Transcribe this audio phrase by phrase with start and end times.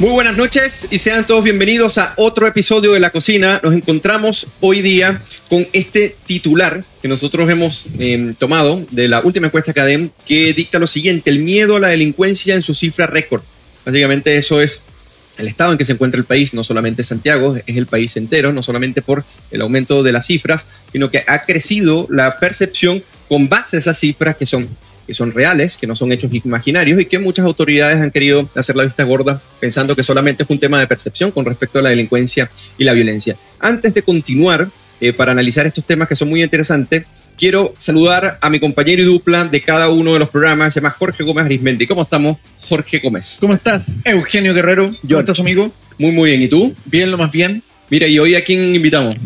[0.00, 3.60] Muy buenas noches y sean todos bienvenidos a otro episodio de La Cocina.
[3.62, 9.46] Nos encontramos hoy día con este titular que nosotros hemos eh, tomado de la última
[9.46, 13.42] encuesta Academ que dicta lo siguiente, el miedo a la delincuencia en su cifra récord.
[13.86, 14.82] Básicamente eso es
[15.38, 18.52] el estado en que se encuentra el país, no solamente Santiago, es el país entero,
[18.52, 23.48] no solamente por el aumento de las cifras, sino que ha crecido la percepción con
[23.48, 24.68] base a esas cifras que son
[25.06, 28.76] que son reales, que no son hechos imaginarios y que muchas autoridades han querido hacer
[28.76, 31.90] la vista gorda pensando que solamente es un tema de percepción con respecto a la
[31.90, 33.36] delincuencia y la violencia.
[33.60, 34.68] Antes de continuar,
[35.00, 37.04] eh, para analizar estos temas que son muy interesantes,
[37.36, 40.90] quiero saludar a mi compañero y dupla de cada uno de los programas, se llama
[40.90, 41.86] Jorge Gómez Arismendi.
[41.86, 43.38] ¿Cómo estamos, Jorge Gómez?
[43.40, 43.92] ¿Cómo estás?
[44.04, 44.90] Eugenio Guerrero.
[45.06, 45.72] ¿Cómo estás, amigo?
[45.98, 46.42] Muy, muy bien.
[46.42, 46.74] ¿Y tú?
[46.84, 47.62] Bien, lo más bien.
[47.90, 49.16] Mira, ¿y hoy a quién invitamos?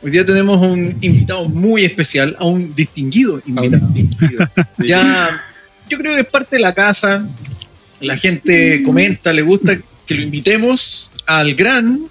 [0.00, 3.88] Hoy día tenemos un invitado muy especial, a un distinguido invitado.
[4.78, 5.42] Ya,
[5.88, 7.26] yo creo que es parte de la casa.
[8.00, 9.76] La gente comenta, le gusta
[10.06, 12.08] que lo invitemos al gran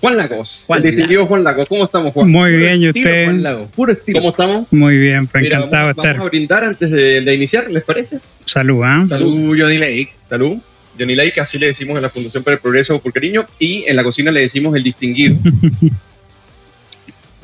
[0.00, 0.64] Juan Lagos.
[0.68, 1.66] Juan el distinguido Juan Lagos.
[1.68, 2.30] ¿Cómo estamos, Juan?
[2.30, 3.24] Muy bien, ¿y usted?
[3.24, 4.20] Juan Lagos, puro estilo.
[4.20, 4.66] ¿Cómo estamos?
[4.70, 6.14] Muy bien, encantado de estar.
[6.14, 8.20] Vamos a brindar antes de, de iniciar, ¿les parece?
[8.44, 9.04] Salud, ¿ah?
[9.08, 10.12] Salud, Johnny Lake.
[10.28, 10.58] Salud.
[10.96, 13.96] Johnny Lake, así le decimos en la Fundación para el Progreso por cariño, y en
[13.96, 15.36] la cocina le decimos el distinguido.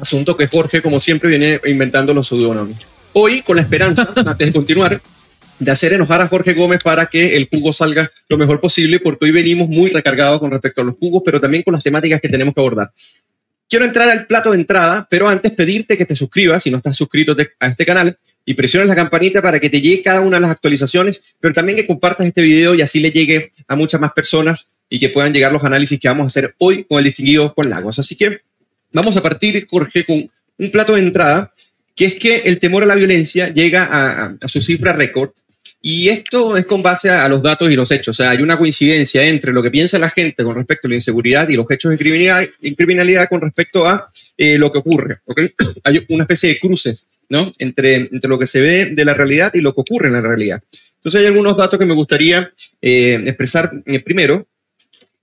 [0.01, 2.79] Asunto que Jorge, como siempre, viene inventando los seudónimos.
[3.13, 5.01] Hoy, con la esperanza, antes de continuar,
[5.59, 9.27] de hacer enojar a Jorge Gómez para que el jugo salga lo mejor posible, porque
[9.27, 12.29] hoy venimos muy recargados con respecto a los jugos, pero también con las temáticas que
[12.29, 12.91] tenemos que abordar.
[13.69, 16.97] Quiero entrar al plato de entrada, pero antes pedirte que te suscribas si no estás
[16.97, 20.41] suscrito a este canal y presiones la campanita para que te llegue cada una de
[20.41, 24.13] las actualizaciones, pero también que compartas este video y así le llegue a muchas más
[24.13, 27.51] personas y que puedan llegar los análisis que vamos a hacer hoy con el distinguido
[27.51, 28.01] Juan Lagos.
[28.01, 28.41] Así que
[28.93, 31.53] vamos a partir, Jorge, con un plato de entrada,
[31.95, 35.31] que es que el temor a la violencia llega a, a su cifra récord
[35.83, 38.09] y esto es con base a, los datos y los hechos.
[38.09, 40.97] O sea, hay una coincidencia entre lo que piensa la gente con respecto a la
[40.97, 45.21] inseguridad y los hechos de criminalidad, criminalidad con respecto a eh, lo que ocurre.
[45.25, 45.55] ¿okay?
[45.85, 47.53] Hay una especie de cruces ¿no?
[47.59, 50.21] entre, entre lo que se ve de la realidad y lo que ocurre en la
[50.21, 50.63] realidad.
[50.97, 52.53] Entonces hay algunos datos que me gustaría
[52.83, 54.47] eh, expresar eh, primero,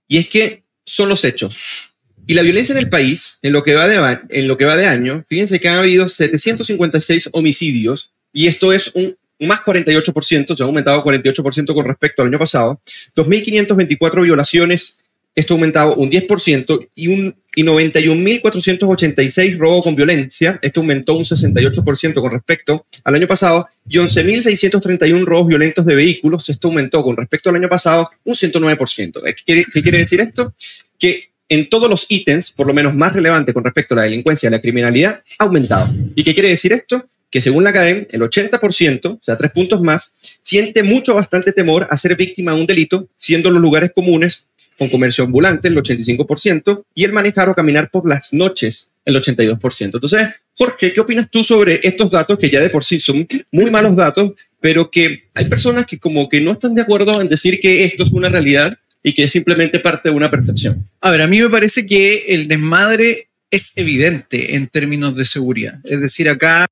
[0.08, 1.87] y es que son los hechos.
[2.28, 4.76] Y la violencia en el país, en lo que va de, en lo que va
[4.76, 10.62] de año, fíjense que han habido 756 homicidios, y esto es un más 48%, se
[10.62, 12.82] ha aumentado 48% con respecto al año pasado,
[13.16, 20.80] 2.524 violaciones, esto ha aumentado un 10%, y, un, y 91.486 robos con violencia, esto
[20.80, 26.68] aumentó un 68% con respecto al año pasado, y 11.631 robos violentos de vehículos, esto
[26.68, 29.34] aumentó con respecto al año pasado un 109%.
[29.46, 30.52] ¿Qué, qué quiere decir esto?
[30.98, 34.48] Que en todos los ítems, por lo menos más relevante con respecto a la delincuencia
[34.48, 35.92] y la criminalidad, ha aumentado.
[36.14, 37.06] ¿Y qué quiere decir esto?
[37.30, 41.86] que según la academia, el 80%, o sea, tres puntos más, siente mucho, bastante temor
[41.90, 44.48] a ser víctima de un delito, siendo los lugares comunes
[44.78, 49.84] con comercio ambulante el 85% y el manejar o caminar por las noches el 82%.
[49.84, 53.70] Entonces, Jorge, ¿qué opinas tú sobre estos datos que ya de por sí son muy
[53.70, 57.58] malos datos, pero que hay personas que como que no están de acuerdo en decir
[57.60, 60.86] que esto es una realidad y que es simplemente parte de una percepción?
[61.00, 65.80] A ver, a mí me parece que el desmadre es evidente en términos de seguridad.
[65.84, 66.66] Es decir, acá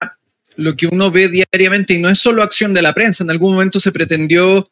[0.57, 3.55] lo que uno ve diariamente, y no es solo acción de la prensa, en algún
[3.55, 4.69] momento se pretendió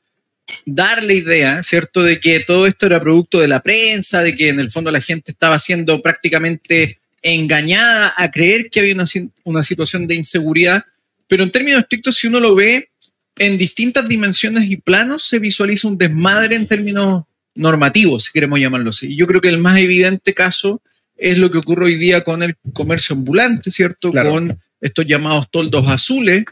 [0.67, 4.51] dar la idea, ¿cierto?, de que todo esto era producto de la prensa, de que
[4.51, 9.05] en el fondo la gente estaba siendo prácticamente engañada a creer que había una,
[9.45, 10.85] una situación de inseguridad,
[11.29, 12.91] pero en términos estrictos, si uno lo ve
[13.39, 17.25] en distintas dimensiones y planos, se visualiza un desmadre en términos
[17.55, 19.15] normativos, si queremos llamarlo así.
[19.17, 20.83] Yo creo que el más evidente caso
[21.17, 24.13] es lo que ocurre hoy día con el comercio ambulante, ¿cierto?
[24.13, 26.45] Con estos llamados toldos azules,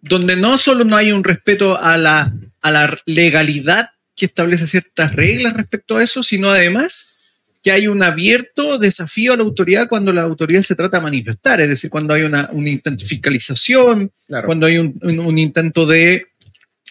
[0.00, 5.14] donde no solo no hay un respeto a la, a la legalidad que establece ciertas
[5.14, 7.16] reglas respecto a eso, sino además
[7.62, 11.60] que hay un abierto desafío a la autoridad cuando la autoridad se trata de manifestar,
[11.60, 14.12] es decir, cuando hay una, un intento de fiscalización,
[14.44, 16.28] cuando hay un, un, intento de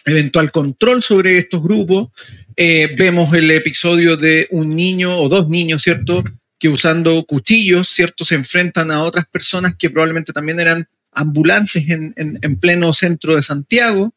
[0.04, 2.08] eventual control sobre estos grupos.
[2.56, 6.24] Eh, vemos el episodio de un niño o dos niños, ¿cierto?
[6.58, 8.24] que usando cuchillos, ¿cierto?
[8.24, 13.42] Se enfrentan a otras personas que probablemente también eran ambulantes en, en, pleno centro de
[13.42, 14.12] Santiago.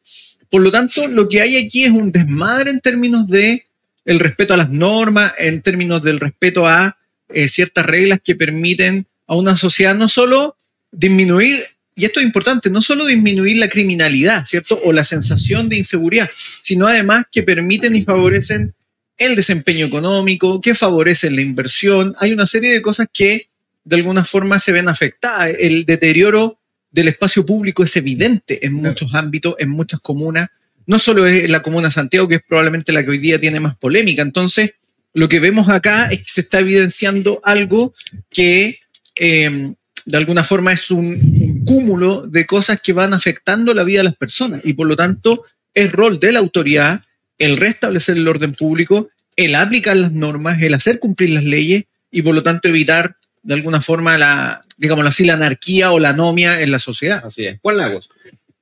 [0.50, 3.66] Por lo tanto, lo que hay aquí es un desmadre en términos de
[4.04, 6.96] el respeto a las normas, en términos del respeto a
[7.28, 10.56] eh, ciertas reglas que permiten a una sociedad no solo
[10.90, 11.64] disminuir,
[12.00, 14.80] y esto es importante, no solo disminuir la criminalidad, ¿cierto?
[14.84, 18.74] O la sensación de inseguridad, sino además que permiten y favorecen
[19.18, 22.14] el desempeño económico, que favorecen la inversión.
[22.18, 23.48] Hay una serie de cosas que
[23.84, 25.54] de alguna forma se ven afectadas.
[25.58, 26.58] El deterioro
[26.90, 30.48] del espacio público es evidente en muchos ámbitos, en muchas comunas.
[30.86, 33.60] No solo en la comuna de Santiago, que es probablemente la que hoy día tiene
[33.60, 34.22] más polémica.
[34.22, 34.72] Entonces,
[35.12, 37.92] lo que vemos acá es que se está evidenciando algo
[38.30, 38.80] que
[39.16, 39.74] eh,
[40.10, 44.04] de alguna forma es un, un, cúmulo de cosas que van afectando la vida de
[44.04, 47.02] las personas y por lo tanto es rol de la autoridad
[47.38, 52.22] el restablecer el orden público, el aplicar las normas, el hacer cumplir las leyes y
[52.22, 56.60] por lo tanto evitar de alguna forma la, digamos así, la anarquía o la anomia
[56.60, 57.22] en la sociedad.
[57.24, 57.58] Así es.
[57.62, 58.10] Juan Lagos,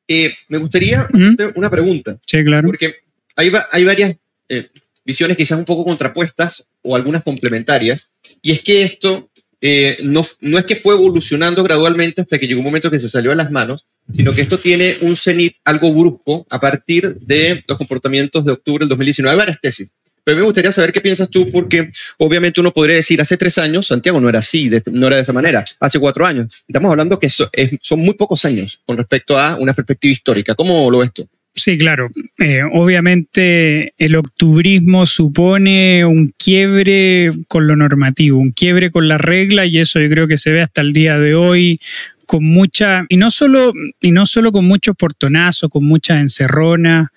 [0.06, 1.34] eh, me gustaría ¿Mm?
[1.56, 2.18] una pregunta.
[2.24, 2.66] Sí, claro.
[2.66, 2.96] Porque
[3.34, 4.16] hay, hay varias
[4.48, 4.68] eh,
[5.04, 8.10] visiones quizás un poco contrapuestas o algunas complementarias,
[8.42, 9.30] y es que esto
[9.60, 13.32] eh, no, es que fue evolucionando gradualmente hasta que llegó un momento que se salió
[13.32, 17.76] a las manos, sino que esto tiene un cenit algo brusco a partir de los
[17.76, 19.32] comportamientos de octubre del 2019.
[19.32, 19.92] Hay varias tesis.
[20.24, 23.86] Pero me gustaría saber qué piensas tú, porque obviamente uno podría decir, hace tres años
[23.86, 26.48] Santiago no era así, de, no era de esa manera, hace cuatro años.
[26.68, 30.54] Estamos hablando que eso es, son muy pocos años con respecto a una perspectiva histórica.
[30.54, 31.26] ¿Cómo lo ves tú?
[31.58, 32.10] Sí, claro.
[32.38, 39.66] Eh, obviamente el octubrismo supone un quiebre con lo normativo, un quiebre con la regla
[39.66, 41.80] y eso yo creo que se ve hasta el día de hoy
[42.26, 47.08] con mucha, y no solo, y no solo con muchos portonazos, con muchas encerronas,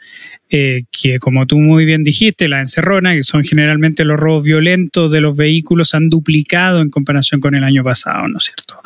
[0.49, 5.11] eh, que como tú muy bien dijiste, las encerronas, que son generalmente los robos violentos
[5.11, 8.81] de los vehículos, han duplicado en comparación con el año pasado, ¿no es cierto?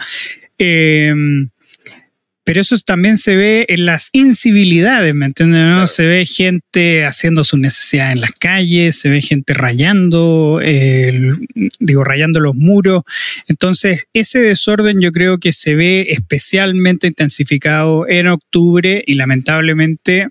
[0.57, 1.13] Eh,
[2.45, 5.61] pero eso también se ve en las incivilidades, ¿me entiendes?
[5.63, 5.87] ¿no?
[5.87, 10.61] Se ve gente haciendo sus necesidades en las calles, se ve gente rayando,
[11.79, 13.03] digo, rayando los muros.
[13.47, 20.27] Entonces, ese desorden yo creo que se ve especialmente intensificado en octubre y lamentablemente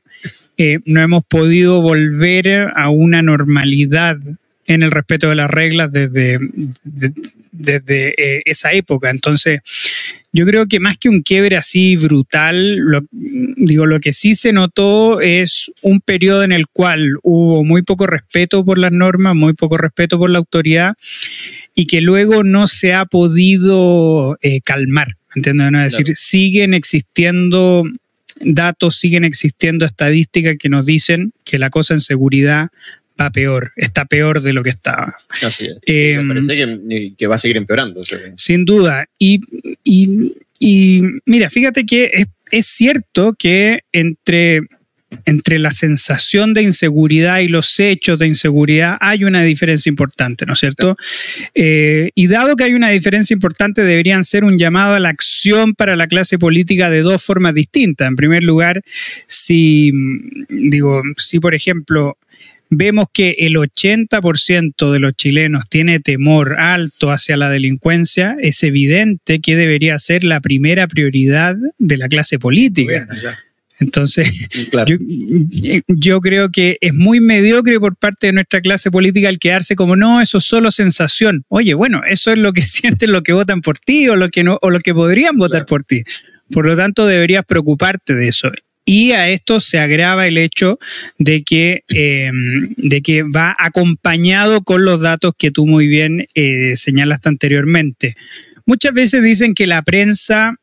[0.56, 4.19] eh, no hemos podido volver a una normalidad
[4.69, 6.38] en el respeto de las reglas desde,
[7.55, 9.11] desde eh, esa época.
[9.11, 9.61] Entonces,
[10.33, 14.53] yo creo que más que un quiebre así brutal, lo, digo, lo que sí se
[14.53, 19.55] notó es un periodo en el cual hubo muy poco respeto por las normas, muy
[19.55, 20.95] poco respeto por la autoridad
[21.75, 25.17] y que luego no se ha podido eh, calmar.
[25.37, 25.73] ¿Entiendes?
[25.73, 27.85] Es decir, siguen existiendo
[28.41, 32.69] datos, siguen existiendo estadísticas que nos dicen que la cosa en seguridad
[33.20, 35.16] va peor, está peor de lo que estaba.
[35.43, 35.78] Así es.
[35.87, 38.00] Eh, parece que, va a seguir empeorando.
[38.37, 39.08] Sin duda.
[39.19, 39.40] Y,
[41.26, 44.62] mira, fíjate que es, es cierto que entre
[45.25, 50.55] entre la sensación de inseguridad y los hechos de inseguridad hay una diferencia importante, ¿no
[50.55, 50.96] es cierto?
[51.55, 55.75] Eh, y dado que hay una diferencia importante, deberían ser un llamado a la acción
[55.75, 58.08] para la clase política de dos formas distintas.
[58.08, 58.82] En primer lugar,
[59.26, 59.93] si,
[60.49, 62.16] digo, si por ejemplo
[62.76, 69.41] vemos que el 80% de los chilenos tiene temor alto hacia la delincuencia, es evidente
[69.41, 73.06] que debería ser la primera prioridad de la clase política.
[73.81, 74.31] Entonces,
[75.88, 79.97] yo, creo que es muy mediocre por parte de nuestra clase política el quedarse como,
[79.97, 81.44] no, eso es solo sensación.
[81.49, 84.44] Oye, bueno, eso es lo que sienten los que votan por ti o, lo que
[84.44, 86.05] no, o los que podrían votar por ti.
[86.50, 88.50] Por lo tanto, deberías preocuparte de eso.
[88.85, 90.79] Y a esto se agrava el hecho
[91.19, 96.77] de que, em, de que va acompañado con los datos que tú muy bien eh,
[96.77, 98.17] señalaste anteriormente.
[98.67, 100.59] Muchas veces dicen que la prensa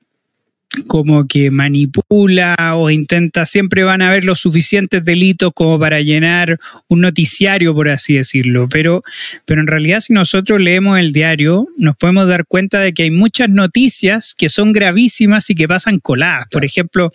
[0.87, 6.59] como que manipula o intenta, siempre van a haber los suficientes delitos como para llenar
[6.87, 8.69] un noticiario, por así decirlo.
[8.69, 9.03] Pero,
[9.45, 13.11] pero en realidad si nosotros leemos el diario, nos podemos dar cuenta de que hay
[13.11, 16.47] muchas noticias que son gravísimas y que pasan coladas.
[16.49, 17.11] Por ejemplo,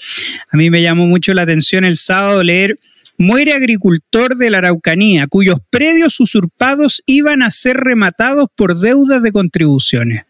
[0.50, 2.76] a mí me llamó mucho la atención el sábado leer
[3.18, 9.32] muere agricultor de la Araucanía, cuyos predios usurpados iban a ser rematados por deudas de
[9.32, 10.24] contribuciones.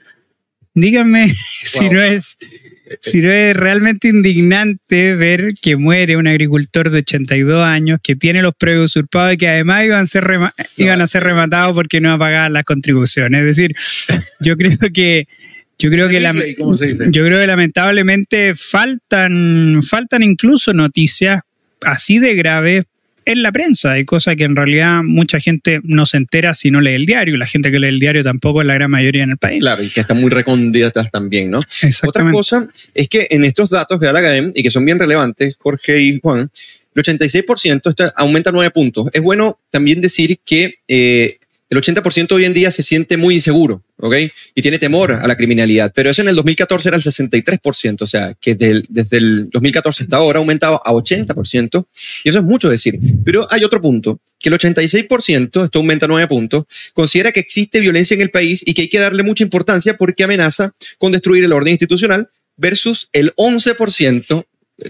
[0.75, 2.37] Díganme si no es
[3.01, 8.43] si no es realmente indignante ver que muere un agricultor de 82 años que tiene
[8.43, 10.27] los predios usurpados y que además iban a ser,
[10.77, 13.41] iban a ser rematados porque no pagado las contribuciones.
[13.41, 13.75] Es decir,
[14.41, 15.27] yo creo que
[15.79, 16.57] yo creo que,
[17.11, 21.43] yo creo que lamentablemente faltan, faltan incluso noticias
[21.83, 22.87] así de graves
[23.27, 23.93] en la prensa.
[23.93, 27.37] Hay cosas que en realidad mucha gente no se entera si no lee el diario.
[27.37, 29.61] La gente que lee el diario tampoco es la gran mayoría en el país.
[29.61, 31.59] Claro, y que están muy recondidas también, ¿no?
[32.07, 36.01] Otra cosa es que en estos datos de Alagaem, y que son bien relevantes, Jorge
[36.01, 36.51] y Juan,
[36.95, 39.09] el 86% está, aumenta 9 puntos.
[39.13, 43.83] Es bueno también decir que eh, el 80% hoy en día se siente muy inseguro,
[43.99, 44.15] ¿ok?
[44.55, 48.07] Y tiene temor a la criminalidad, pero eso en el 2014 era el 63%, o
[48.07, 51.87] sea, que desde el 2014 hasta ahora ha aumentado a 80%,
[52.25, 52.99] y eso es mucho decir.
[53.25, 58.15] Pero hay otro punto, que el 86%, esto aumenta 9 puntos, considera que existe violencia
[58.15, 61.53] en el país y que hay que darle mucha importancia porque amenaza con destruir el
[61.53, 64.45] orden institucional, versus el 11%,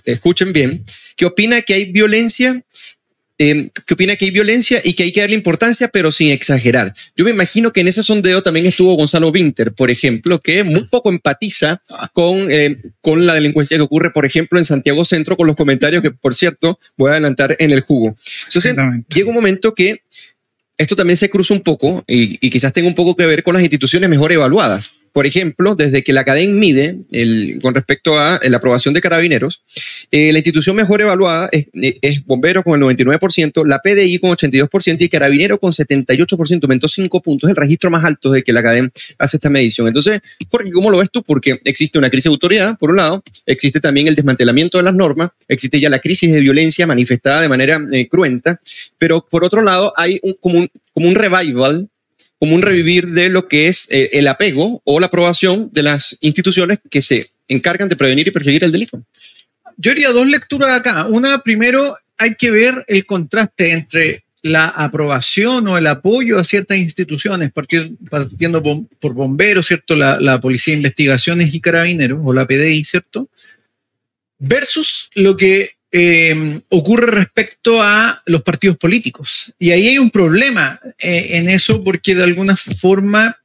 [0.04, 0.84] escuchen bien,
[1.16, 2.62] que opina que hay violencia
[3.38, 6.94] eh, que opina que hay violencia y que hay que darle importancia, pero sin exagerar.
[7.16, 10.84] Yo me imagino que en ese sondeo también estuvo Gonzalo Winter, por ejemplo, que muy
[10.84, 15.46] poco empatiza con, eh, con la delincuencia que ocurre, por ejemplo, en Santiago Centro, con
[15.46, 18.16] los comentarios que, por cierto, voy a adelantar en el jugo.
[18.46, 18.74] Entonces,
[19.14, 20.02] llega un momento que
[20.78, 23.54] esto también se cruza un poco y, y quizás tenga un poco que ver con
[23.54, 28.38] las instituciones mejor evaluadas por ejemplo, desde que la CADEN mide el, con respecto a
[28.42, 29.62] la aprobación de carabineros,
[30.10, 35.00] eh, la institución mejor evaluada es, es, Bomberos con el 99%, la PDI con 82%
[35.00, 38.92] y Carabinero con 78%, aumentó 5 puntos, el registro más alto de que la CADEN
[39.16, 39.88] hace esta medición.
[39.88, 40.20] Entonces,
[40.50, 41.22] Jorge, ¿cómo lo ves tú?
[41.22, 44.94] Porque existe una crisis de autoridad, por un lado, existe también el desmantelamiento de las
[44.94, 48.60] normas, existe ya la crisis de violencia manifestada de manera eh, cruenta,
[48.98, 51.88] pero por otro lado hay un, como, un, como un revival
[52.38, 56.18] como un revivir de lo que es eh, el apego o la aprobación de las
[56.20, 59.02] instituciones que se encargan de prevenir y perseguir el delito.
[59.76, 61.06] Yo haría dos lecturas acá.
[61.06, 66.78] Una, primero, hay que ver el contraste entre la aprobación o el apoyo a ciertas
[66.78, 69.96] instituciones, partiendo por bomberos, ¿cierto?
[69.96, 73.28] La, la, Policía de Investigaciones y Carabineros, o la PDI, ¿cierto?
[74.38, 79.54] Versus lo que eh, ocurre respecto a los partidos políticos.
[79.58, 83.38] Y ahí hay un problema eh, en eso porque de alguna forma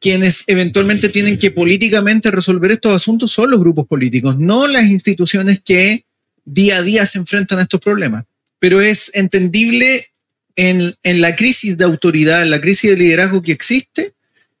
[0.00, 5.60] quienes eventualmente tienen que políticamente resolver estos asuntos son los grupos políticos, no las instituciones
[5.60, 6.06] que
[6.46, 8.24] día a día se enfrentan a estos problemas.
[8.58, 10.08] Pero es entendible
[10.54, 14.14] en, en la crisis de autoridad, en la crisis de liderazgo que existe,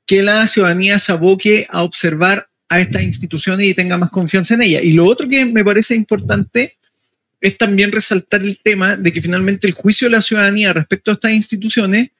[0.04, 4.62] que la ciudadanía se aboque a observar a estas instituciones y tenga más confianza en
[4.62, 4.84] ellas.
[4.84, 6.76] Y lo otro que me parece importante
[7.40, 11.14] es también resaltar el tema de que finalmente el juicio de la ciudadanía respecto a
[11.14, 12.10] estas instituciones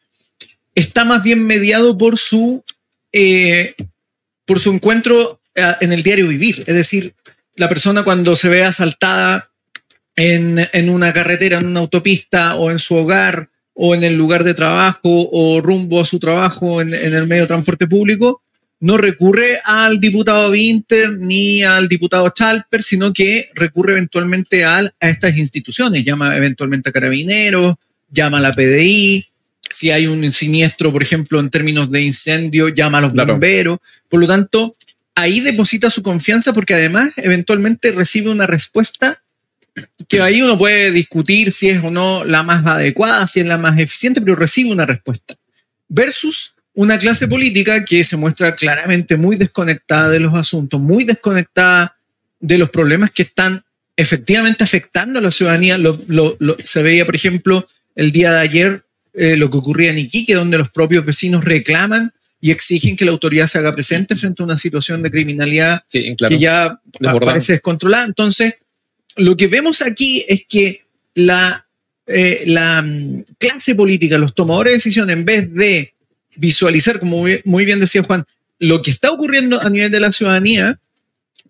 [0.74, 2.62] está más bien mediado por su,
[3.12, 3.74] eh,
[4.44, 6.64] por su encuentro eh, en el diario vivir.
[6.66, 7.14] Es decir,
[7.54, 9.50] la persona cuando se ve asaltada
[10.14, 14.44] en, en, una carretera, en una autopista o en su hogar o en el lugar
[14.44, 18.42] de trabajo o rumbo a su trabajo en, en el medio de transporte público,
[18.80, 25.08] no recurre al diputado Winter ni al diputado Chalper, sino que recurre eventualmente a, a
[25.08, 27.76] estas instituciones, llama eventualmente a carabineros,
[28.10, 29.26] llama a la PDI,
[29.68, 33.78] si hay un siniestro, por ejemplo, en términos de incendio, llama a los bomberos.
[34.08, 34.76] Por lo tanto,
[35.14, 39.22] ahí deposita su confianza porque además eventualmente recibe una respuesta
[40.08, 43.58] que ahí uno puede discutir si es o no la más adecuada, si es la
[43.58, 45.34] más eficiente, pero recibe una respuesta.
[45.88, 51.96] Versus una clase política que se muestra claramente muy desconectada de los asuntos, muy desconectada
[52.38, 53.64] de los problemas que están
[53.96, 55.78] efectivamente afectando a la ciudadanía.
[55.78, 59.90] Lo, lo, lo, se veía, por ejemplo, el día de ayer eh, lo que ocurría
[59.90, 64.14] en Iquique, donde los propios vecinos reclaman y exigen que la autoridad se haga presente
[64.14, 66.28] frente a una situación de criminalidad sí, claro.
[66.28, 68.04] que ya parece descontrolada.
[68.04, 68.56] Entonces,
[69.16, 71.66] lo que vemos aquí es que la,
[72.06, 75.95] eh, la mm, clase política, los tomadores de decisiones, en vez de
[76.36, 78.24] visualizar, como muy bien decía Juan,
[78.58, 80.78] lo que está ocurriendo a nivel de la ciudadanía,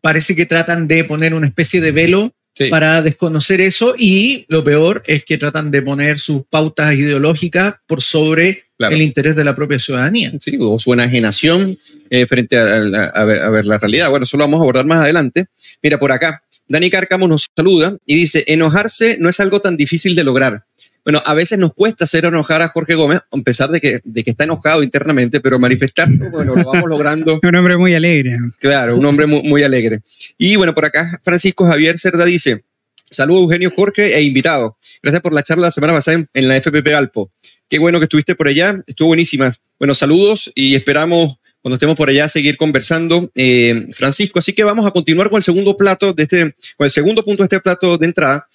[0.00, 2.68] parece que tratan de poner una especie de velo sí.
[2.68, 8.02] para desconocer eso y lo peor es que tratan de poner sus pautas ideológicas por
[8.02, 8.94] sobre claro.
[8.94, 10.32] el interés de la propia ciudadanía.
[10.40, 11.78] Sí, o su enajenación
[12.10, 14.10] eh, frente a, a, a, ver, a, ver, la realidad.
[14.10, 15.46] Bueno, eso lo vamos a abordar más adelante.
[15.82, 20.14] Mira, por acá, Dani Cárcamo nos saluda y dice, enojarse no es algo tan difícil
[20.14, 20.64] de lograr.
[21.06, 24.24] Bueno, a veces nos cuesta hacer enojar a Jorge Gómez, a pesar de que, de
[24.24, 27.38] que está enojado internamente, pero manifestarlo, bueno, lo vamos logrando.
[27.40, 28.36] un hombre muy alegre.
[28.58, 30.00] Claro, un hombre muy, muy alegre.
[30.36, 32.64] Y bueno, por acá Francisco Javier Cerda dice,
[33.08, 34.78] saludo Eugenio Jorge e invitado.
[35.00, 37.30] Gracias por la charla la semana pasada en, en la FPP Alpo.
[37.68, 39.52] Qué bueno que estuviste por allá, estuvo buenísima.
[39.78, 44.38] Bueno, saludos y esperamos cuando estemos por allá seguir conversando, eh, Francisco.
[44.38, 47.42] Así que vamos a continuar con el segundo plato de este, con el segundo punto
[47.42, 48.46] de este plato de entrada.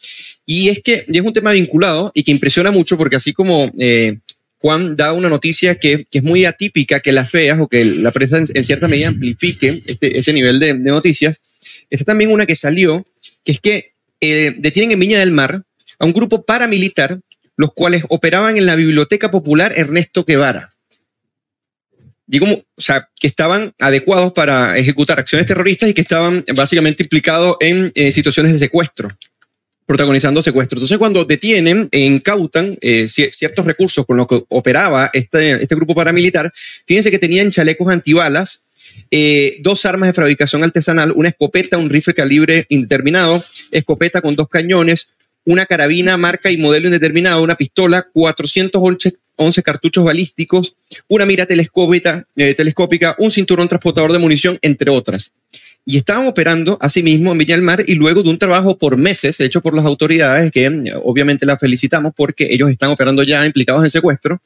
[0.46, 4.20] Y es que es un tema vinculado y que impresiona mucho porque así como eh,
[4.60, 8.38] Juan da una noticia que, es muy atípica, que las veas o que la prensa
[8.38, 11.42] en, cierta medida amplifique este, este nivel de, de, noticias,
[11.90, 13.06] está también una que salió,
[13.44, 13.92] que es que
[14.22, 15.66] eh, detienen en Viña del Mar
[16.00, 17.20] a un grupo paramilitar,
[17.58, 20.70] los cuales operaban en la Biblioteca Popular Ernesto Guevara
[22.32, 27.58] digo, o sea, que estaban adecuados para ejecutar acciones terroristas y que estaban básicamente implicados
[27.60, 29.10] en eh, situaciones de secuestro,
[29.86, 30.78] protagonizando secuestro.
[30.78, 35.94] Entonces, cuando detienen e incautan eh, ciertos recursos con los que operaba este, este grupo
[35.94, 36.54] paramilitar,
[36.88, 38.64] fíjense que tenían chalecos antibalas,
[39.12, 44.48] eh, dos armas de fabricación artesanal, una escopeta, un rifle calibre indeterminado, escopeta con dos
[44.48, 45.10] cañones,
[45.44, 50.76] una carabina marca y modelo indeterminado, una pistola, 411 11 cartuchos balísticos,
[51.08, 55.34] una mira telescópica, eh, telescópica, un cinturón transportador de munición, entre otras.
[55.84, 59.40] y estaban operando asimismo en Viña del Mar y luego de un trabajo por meses
[59.40, 63.84] hecho por las autoridades, que eh, obviamente las felicitamos porque ellos están operando ya implicados
[63.84, 64.40] en secuestro,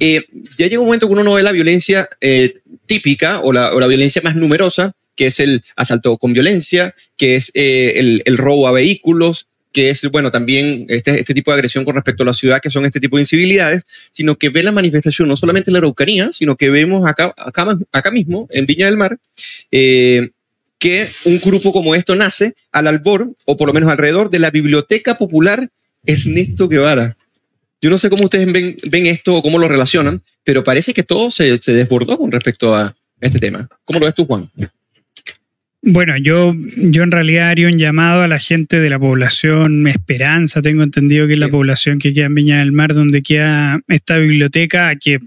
[0.00, 0.22] eh,
[0.56, 4.22] ya llega un momento que uno no ve la violencia eh, típica o la, violencia
[4.24, 9.46] más numerosa, que es el asalto con violencia, que es el, el, robo a vehículos,
[9.74, 12.70] que es, bueno, también este, este tipo de agresión con respecto a la ciudad, que
[12.70, 16.30] son este tipo de incivilidades, sino que ve la manifestación no solamente en la Araucanía,
[16.30, 19.18] sino que vemos acá, acá, acá mismo, en Viña del Mar,
[19.72, 20.30] eh,
[20.78, 24.52] que un grupo como esto nace al albor, o por lo menos alrededor, de la
[24.52, 25.68] Biblioteca Popular
[26.06, 27.16] Ernesto Guevara.
[27.82, 31.02] Yo no sé cómo ustedes ven, ven esto o cómo lo relacionan, pero parece que
[31.02, 33.68] todo se, se desbordó con respecto a este tema.
[33.84, 34.48] ¿Cómo lo ves tú, Juan?
[35.86, 40.62] Bueno, yo, yo en realidad haría un llamado a la gente de la población Esperanza,
[40.62, 44.16] tengo entendido que es la población que queda en Viña del Mar, donde queda esta
[44.16, 45.18] biblioteca, a que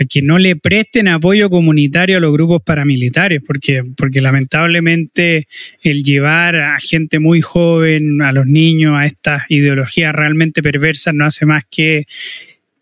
[0.00, 5.48] a que no le presten apoyo comunitario a los grupos paramilitares, porque, porque lamentablemente
[5.82, 11.26] el llevar a gente muy joven, a los niños, a estas ideologías realmente perversas no
[11.26, 12.06] hace más que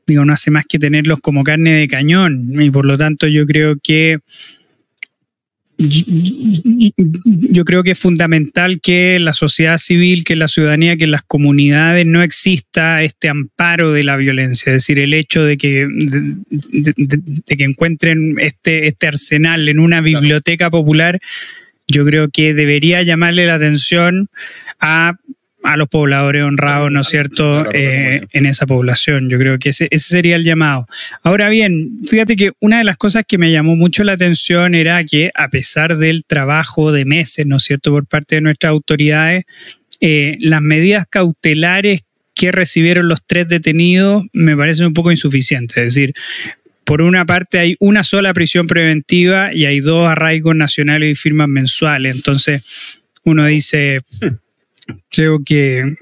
[0.07, 2.53] digo, no hace más que tenerlos como carne de cañón.
[2.61, 4.19] Y por lo tanto, yo creo que
[5.79, 11.23] yo creo que es fundamental que la sociedad civil, que la ciudadanía, que en las
[11.23, 17.57] comunidades no exista este amparo de la violencia, es decir, el hecho de que, de,
[17.57, 21.21] que encuentren este, este arsenal en una biblioteca popular,
[21.87, 24.29] yo creo que debería llamarle la atención
[24.81, 25.17] a
[25.67, 29.29] a los pobladores honrados, ¿no es cierto?, eh, en esa población.
[29.29, 30.87] Yo creo que ese, ese, sería el llamado.
[31.23, 35.03] Ahora bien, fíjate que una de las cosas que me llamó mucho la atención era
[35.05, 39.45] que a pesar del trabajo de meses, ¿no es cierto?, por parte de nuestras autoridades,
[40.01, 42.05] eh, las medidas cautelares
[42.35, 45.79] que recibieron los tres detenidos me parecen un poco insuficientes.
[45.79, 46.15] Es decir,
[46.85, 51.49] por una parte hay una sola prisión preventiva y hay dos arraigos nacionales y firmas
[51.49, 52.15] mensuales.
[52.15, 52.63] Entonces,
[53.25, 54.03] uno dice,
[55.11, 55.95] Creo que,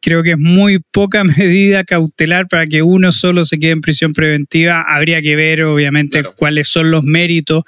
[0.00, 4.12] creo que es muy poca medida cautelar para que uno solo se quede en prisión
[4.12, 4.84] preventiva.
[4.86, 7.64] Habría que ver, obviamente, cuáles son los méritos,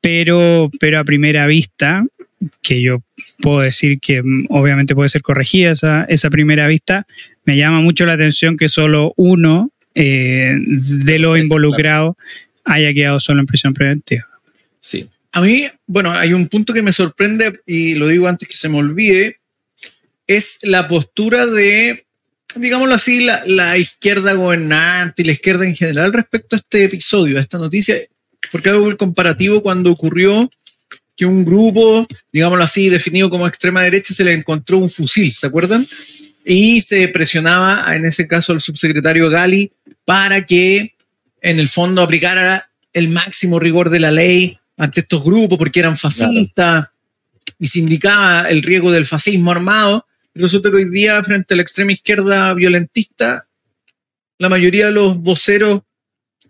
[0.00, 2.04] pero, pero a primera vista,
[2.62, 3.02] que yo
[3.38, 7.06] puedo decir que mm, obviamente puede ser corregida esa, esa primera vista,
[7.44, 12.16] me llama mucho la atención que solo uno eh, de los involucrados
[12.64, 14.26] haya quedado solo en prisión preventiva.
[14.80, 15.08] Sí.
[15.32, 18.68] A mí, bueno, hay un punto que me sorprende y lo digo antes que se
[18.68, 19.38] me olvide,
[20.26, 22.06] es la postura de,
[22.56, 27.38] digámoslo así, la, la, izquierda gobernante y la izquierda en general respecto a este episodio,
[27.38, 27.96] a esta noticia,
[28.50, 30.50] porque hago el comparativo cuando ocurrió
[31.16, 35.46] que un grupo, digámoslo así, definido como extrema derecha, se le encontró un fusil, ¿se
[35.46, 35.86] acuerdan?
[36.44, 39.72] Y se presionaba, en ese caso, al subsecretario Gali
[40.04, 40.94] para que,
[41.40, 45.96] en el fondo, aplicara el máximo rigor de la ley ante estos grupos porque eran
[45.96, 46.90] fascistas claro.
[47.58, 50.06] y se indicaba el riesgo del fascismo armado.
[50.34, 53.46] Resulta que hoy día, frente a la extrema izquierda violentista,
[54.38, 55.82] la mayoría de los voceros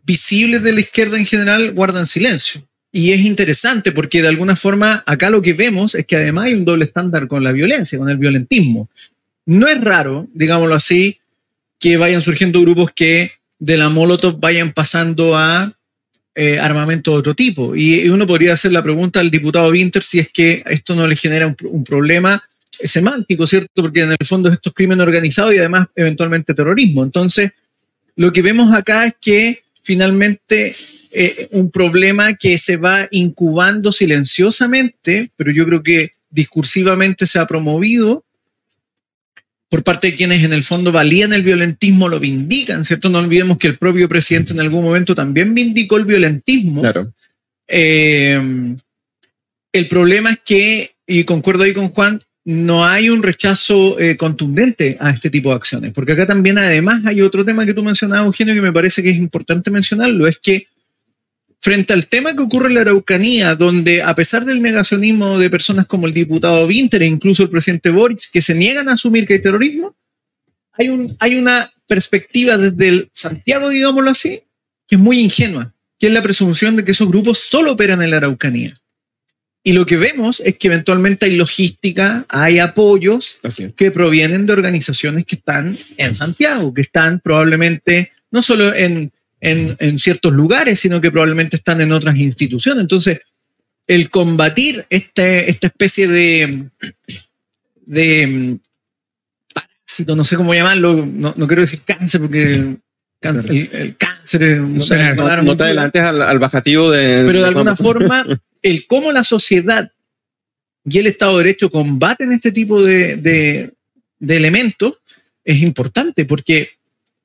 [0.04, 2.66] visibles de la izquierda en general guardan silencio.
[2.90, 6.54] Y es interesante porque de alguna forma acá lo que vemos es que además hay
[6.54, 8.88] un doble estándar con la violencia, con el violentismo.
[9.44, 11.18] No es raro, digámoslo así,
[11.78, 15.72] que vayan surgiendo grupos que de la Molotov vayan pasando a
[16.34, 17.76] eh, armamento de otro tipo.
[17.76, 21.16] Y uno podría hacer la pregunta al diputado Winter si es que esto no le
[21.16, 22.42] genera un, un problema
[22.82, 23.82] semántico, ¿cierto?
[23.82, 27.02] Porque en el fondo esto es crimen organizado y además eventualmente terrorismo.
[27.02, 27.52] Entonces,
[28.16, 30.74] lo que vemos acá es que finalmente
[31.10, 37.46] eh, un problema que se va incubando silenciosamente, pero yo creo que discursivamente se ha
[37.46, 38.24] promovido
[39.68, 43.08] por parte de quienes en el fondo valían el violentismo, lo vindican, ¿cierto?
[43.08, 46.80] No olvidemos que el propio presidente en algún momento también vindicó el violentismo.
[46.80, 47.12] Claro.
[47.66, 48.76] Eh,
[49.72, 54.98] el problema es que, y concuerdo ahí con Juan, no hay un rechazo eh, contundente
[55.00, 55.92] a este tipo de acciones.
[55.92, 59.10] Porque acá también además hay otro tema que tú mencionabas, Eugenio, que me parece que
[59.10, 60.68] es importante mencionarlo, es que
[61.58, 65.86] frente al tema que ocurre en la Araucanía, donde a pesar del negacionismo de personas
[65.86, 69.34] como el diputado Winter e incluso el presidente Boric, que se niegan a asumir que
[69.34, 69.96] hay terrorismo,
[70.72, 74.42] hay, hay una perspectiva desde el Santiago, digámoslo así,
[74.86, 78.10] que es muy ingenua, que es la presunción de que esos grupos solo operan en
[78.10, 78.74] la Araucanía.
[79.66, 83.38] Y lo que vemos es que eventualmente hay logística, hay apoyos
[83.74, 89.74] que provienen de organizaciones que están en Santiago, que están probablemente no solo en, en,
[89.78, 92.82] en, ciertos lugares, sino que probablemente están en otras instituciones.
[92.82, 93.20] Entonces,
[93.86, 96.66] el combatir este, esta especie de,
[97.86, 98.58] de
[99.54, 102.76] parásito, no sé cómo llamarlo, no, no quiero decir cáncer porque
[103.18, 104.58] cáncer, el, el, cáncer.
[104.58, 107.24] No, no, no te adelantes al, al, bajativo de.
[107.26, 108.26] Pero de alguna forma
[108.64, 109.92] el cómo la sociedad
[110.88, 113.72] y el Estado de Derecho combaten este tipo de, de,
[114.18, 114.94] de elementos,
[115.44, 116.70] es importante porque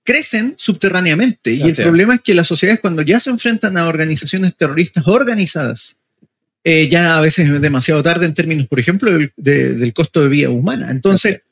[0.04, 1.52] crecen subterráneamente.
[1.52, 5.95] Y el problema es que las sociedades cuando ya se enfrentan a organizaciones terroristas organizadas,
[6.63, 10.28] eh, ya a veces es demasiado tarde en términos, por ejemplo, del, del costo de
[10.28, 10.91] vida humana.
[10.91, 11.43] Entonces,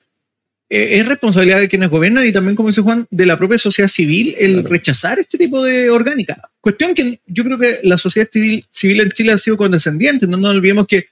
[0.70, 3.88] eh, es responsabilidad de quienes gobiernan y también, como dice Juan, de la propia sociedad
[3.88, 6.50] civil el rechazar este tipo de orgánica.
[6.60, 10.28] Cuestión que yo creo que la sociedad civil, civil en Chile ha sido condescendiente.
[10.28, 11.08] No nos olvidemos que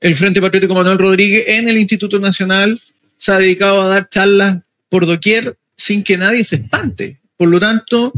[0.00, 2.80] el Frente Patriótico Manuel Rodríguez en el Instituto Nacional
[3.18, 7.18] se ha dedicado a dar charlas por doquier sin que nadie se espante.
[7.36, 8.12] Por lo tanto,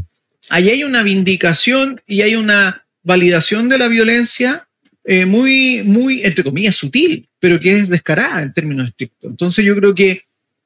[0.50, 4.68] ahí hay una vindicación y hay una validación de la violencia
[5.04, 9.30] eh, muy, muy, entre comillas, sutil, pero que es descarada en términos estrictos.
[9.30, 10.22] Entonces yo creo que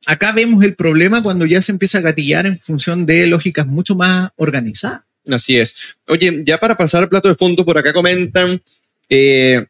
[0.07, 3.95] acá vemos el problema cuando ya se empieza a gatillar en función de lógicas mucho
[3.95, 5.03] más organizadas.
[5.31, 5.97] Así es.
[6.09, 8.61] Oye, ya para pasar al plato de fondo, por acá comentan
[9.09, 9.65] eh,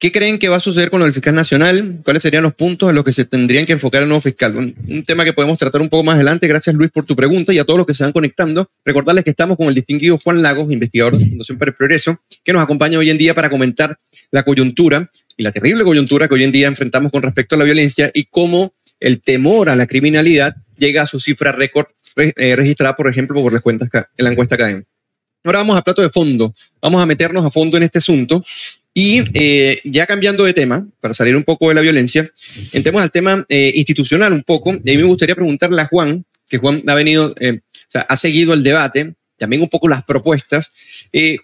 [0.00, 1.98] ¿Qué creen que va a suceder con el fiscal nacional?
[2.04, 4.54] ¿Cuáles serían los puntos en los que se tendrían que enfocar el nuevo fiscal?
[4.56, 6.46] Un, tema que podemos tratar un poco más adelante.
[6.46, 8.70] Gracias, Luis, por tu pregunta y a todos los que se van conectando.
[8.84, 12.52] Recordarles que estamos con el distinguido Juan Lagos, investigador de Fundación para el Progreso, que
[12.52, 13.98] nos acompaña hoy en día para comentar
[14.30, 17.64] la coyuntura y la terrible coyuntura que hoy en día enfrentamos con respecto a la
[17.64, 22.96] violencia y cómo el temor a la criminalidad llega a su cifra récord eh, registrada,
[22.96, 24.88] por ejemplo, por las cuentas en la encuesta académica.
[25.44, 26.54] Ahora vamos a plato de fondo.
[26.82, 28.44] Vamos a meternos a fondo en este asunto
[28.92, 32.28] y eh, ya cambiando de tema, para salir un poco de la violencia,
[32.72, 34.72] entremos al tema eh, institucional un poco.
[34.72, 38.16] Y a mí me gustaría preguntarle a Juan, que Juan ha venido, o sea, ha
[38.16, 40.72] seguido el debate, también un poco las propuestas.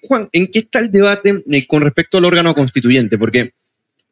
[0.02, 3.18] Juan, ¿en qué está el debate con respecto al órgano constituyente?
[3.18, 3.52] Porque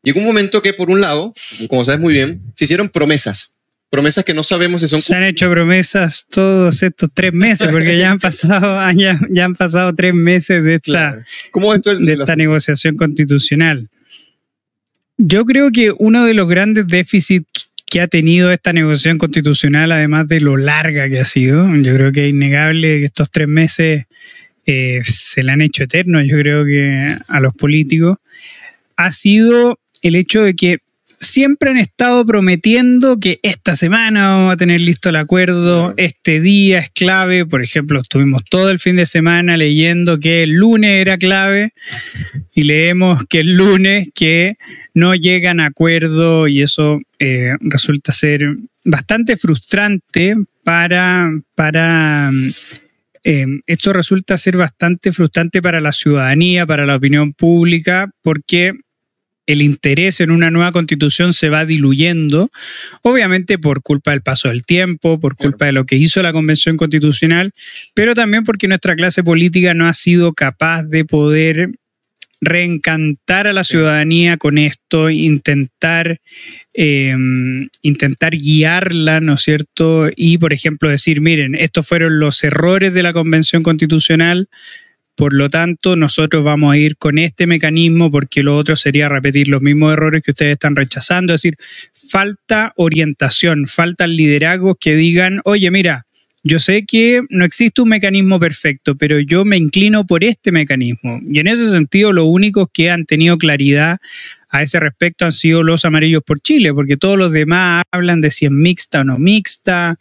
[0.02, 1.32] llegó un momento que, por un lado,
[1.68, 3.54] como sabes muy bien, se hicieron promesas
[3.92, 5.02] promesas que no sabemos si son.
[5.02, 9.54] Se han hecho promesas todos estos tres meses, porque ya han pasado, ya, ya han
[9.54, 11.22] pasado tres meses de esta,
[12.00, 13.86] de esta negociación constitucional.
[15.18, 20.26] Yo creo que uno de los grandes déficits que ha tenido esta negociación constitucional, además
[20.26, 24.06] de lo larga que ha sido, yo creo que es innegable que estos tres meses
[24.64, 28.16] eh, se le han hecho eternos, yo creo que a los políticos,
[28.96, 34.56] ha sido el hecho de que siempre han estado prometiendo que esta semana vamos a
[34.56, 39.06] tener listo el acuerdo, este día es clave, por ejemplo, estuvimos todo el fin de
[39.06, 41.72] semana leyendo que el lunes era clave
[42.54, 44.56] y leemos que el lunes que
[44.94, 52.32] no llegan a acuerdo y eso eh, resulta ser bastante frustrante para, para
[53.24, 58.72] eh, esto resulta ser bastante frustrante para la ciudadanía, para la opinión pública, porque
[59.46, 62.50] el interés en una nueva constitución se va diluyendo,
[63.02, 66.76] obviamente por culpa del paso del tiempo, por culpa de lo que hizo la Convención
[66.76, 67.52] Constitucional,
[67.94, 71.70] pero también porque nuestra clase política no ha sido capaz de poder
[72.42, 76.20] reencantar a la ciudadanía con esto, intentar,
[76.74, 80.10] em, intentar guiarla, ¿no es cierto?
[80.16, 84.48] Y, por ejemplo, decir, miren, estos fueron los errores de la Convención Constitucional,
[85.14, 89.48] por lo tanto, nosotros vamos a ir con este mecanismo porque lo otro sería repetir
[89.48, 91.34] los mismos errores que ustedes están rechazando.
[91.34, 91.56] Es decir,
[91.92, 96.06] falta orientación, falta liderazgos que digan, oye, mira,
[96.44, 101.20] yo sé que no existe un mecanismo perfecto, pero yo me inclino por este mecanismo.
[101.28, 103.98] Y en ese sentido, los únicos que han tenido claridad
[104.48, 108.30] a ese respecto han sido los amarillos por Chile, porque todos los demás hablan de
[108.30, 109.98] si es mixta o no mixta,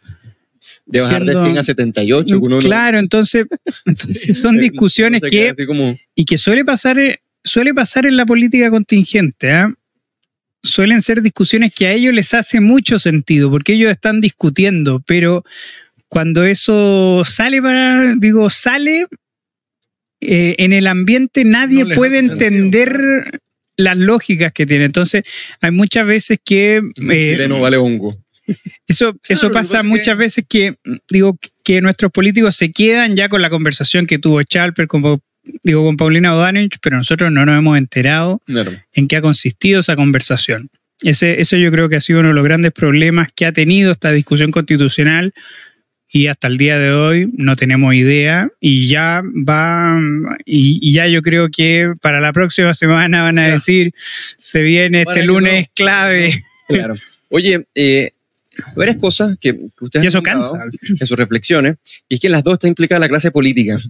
[0.86, 2.40] de bajar de 100 a 78.
[2.60, 3.46] claro, entonces
[4.34, 5.54] son discusiones que...
[6.14, 6.98] Y que suele pasar,
[7.44, 9.50] suele pasar en la política contingente.
[9.50, 9.72] ¿ah?
[10.62, 15.44] Suelen ser discusiones que a ellos les hace mucho sentido, porque ellos están discutiendo, pero
[16.08, 19.06] cuando eso sale para, digo, sale,
[20.20, 23.40] eh, en el ambiente nadie puede entender
[23.76, 24.84] las lógicas que tiene.
[24.84, 25.24] Entonces,
[25.60, 26.82] hay muchas veces que...
[27.10, 28.12] Eh, no vale hongo.
[28.86, 30.76] Eso, eso pasa muchas veces que
[31.08, 35.20] digo que nuestros políticos se quedan ya con la conversación que tuvo Chalper con,
[35.62, 38.40] digo, con Paulina O'Danich, pero nosotros no nos hemos enterado
[38.92, 40.70] en qué ha consistido esa conversación.
[41.02, 43.90] Ese, eso yo creo que ha sido uno de los grandes problemas que ha tenido
[43.90, 45.34] esta discusión constitucional
[46.12, 49.98] y hasta el día de hoy no tenemos idea y ya va
[50.44, 53.94] y, ya yo creo que para la próxima semana van a decir
[54.38, 56.44] se viene este lunes clave.
[56.68, 56.94] Claro.
[57.28, 58.12] Oye, eh,
[58.76, 60.58] varias cosas que, ustedes y eso cansa.
[60.88, 61.76] en sus reflexiones,
[62.08, 63.80] y es que en las dos está implicada la clase política,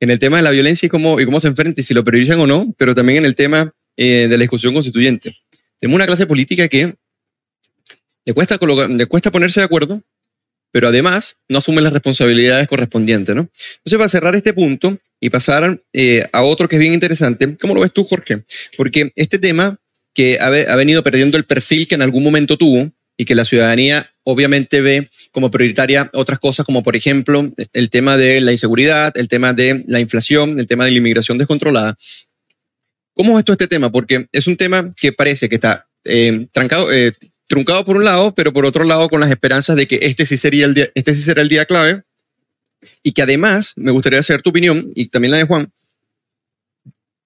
[0.00, 2.04] en el tema de la violencia y cómo, y cómo se enfrenta y si lo
[2.04, 5.34] priorizan o no, pero también en el tema eh, de la discusión constituyente.
[5.78, 6.94] Tenemos una clase política que
[8.24, 10.02] le cuesta, le cuesta ponerse de acuerdo,
[10.70, 13.34] pero además no asume las responsabilidades correspondientes.
[13.34, 13.42] ¿no?
[13.78, 17.74] Entonces, para cerrar este punto y pasar eh, a otro que es bien interesante, ¿cómo
[17.74, 18.42] lo ves tú, Jorge?
[18.76, 19.78] Porque este tema
[20.12, 23.44] que ha, ha venido perdiendo el perfil que en algún momento tuvo y que la
[23.44, 29.16] ciudadanía obviamente ve como prioritaria otras cosas como por ejemplo el tema de la inseguridad,
[29.16, 31.96] el tema de la inflación, el tema de la inmigración descontrolada.
[33.14, 33.90] ¿Cómo es todo este tema?
[33.90, 37.12] Porque es un tema que parece que está eh, trancado, eh,
[37.46, 40.36] truncado por un lado, pero por otro lado con las esperanzas de que este sí,
[40.36, 42.02] sería el día, este sí será el día clave
[43.02, 45.72] y que además me gustaría saber tu opinión y también la de Juan.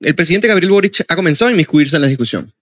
[0.01, 2.53] El presidente Gabriel Boric ha comenzado a inmiscuirse en la discusión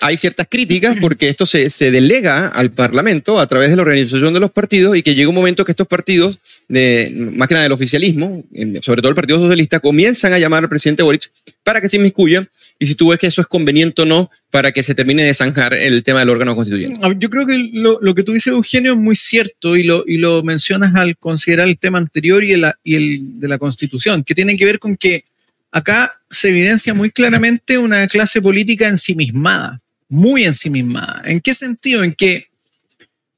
[0.00, 4.40] hay ciertas críticas porque esto se, delega al Parlamento a través de la organización de
[4.40, 7.72] los partidos y que llega un momento que estos partidos, de, más que nada del
[7.72, 8.44] oficialismo,
[8.82, 11.30] sobre todo el Partido Socialista, comienzan a llamar al presidente Boric
[11.62, 12.42] para que se inmiscuya
[12.78, 15.32] y si tú ves que eso es conveniente o no para que se termine de
[15.32, 17.00] zanjar el tema del órgano constituyente.
[17.18, 20.42] Yo creo que lo, que tú dices, Eugenio, es muy cierto y lo, y lo
[20.42, 24.58] mencionas al considerar el tema anterior y el, y el de la Constitución, que tiene
[24.58, 25.24] que ver con que
[25.72, 31.22] acá se evidencia muy claramente una clase política ensimismada muy ensimismada.
[31.24, 32.04] ¿En qué sentido?
[32.04, 32.48] En que,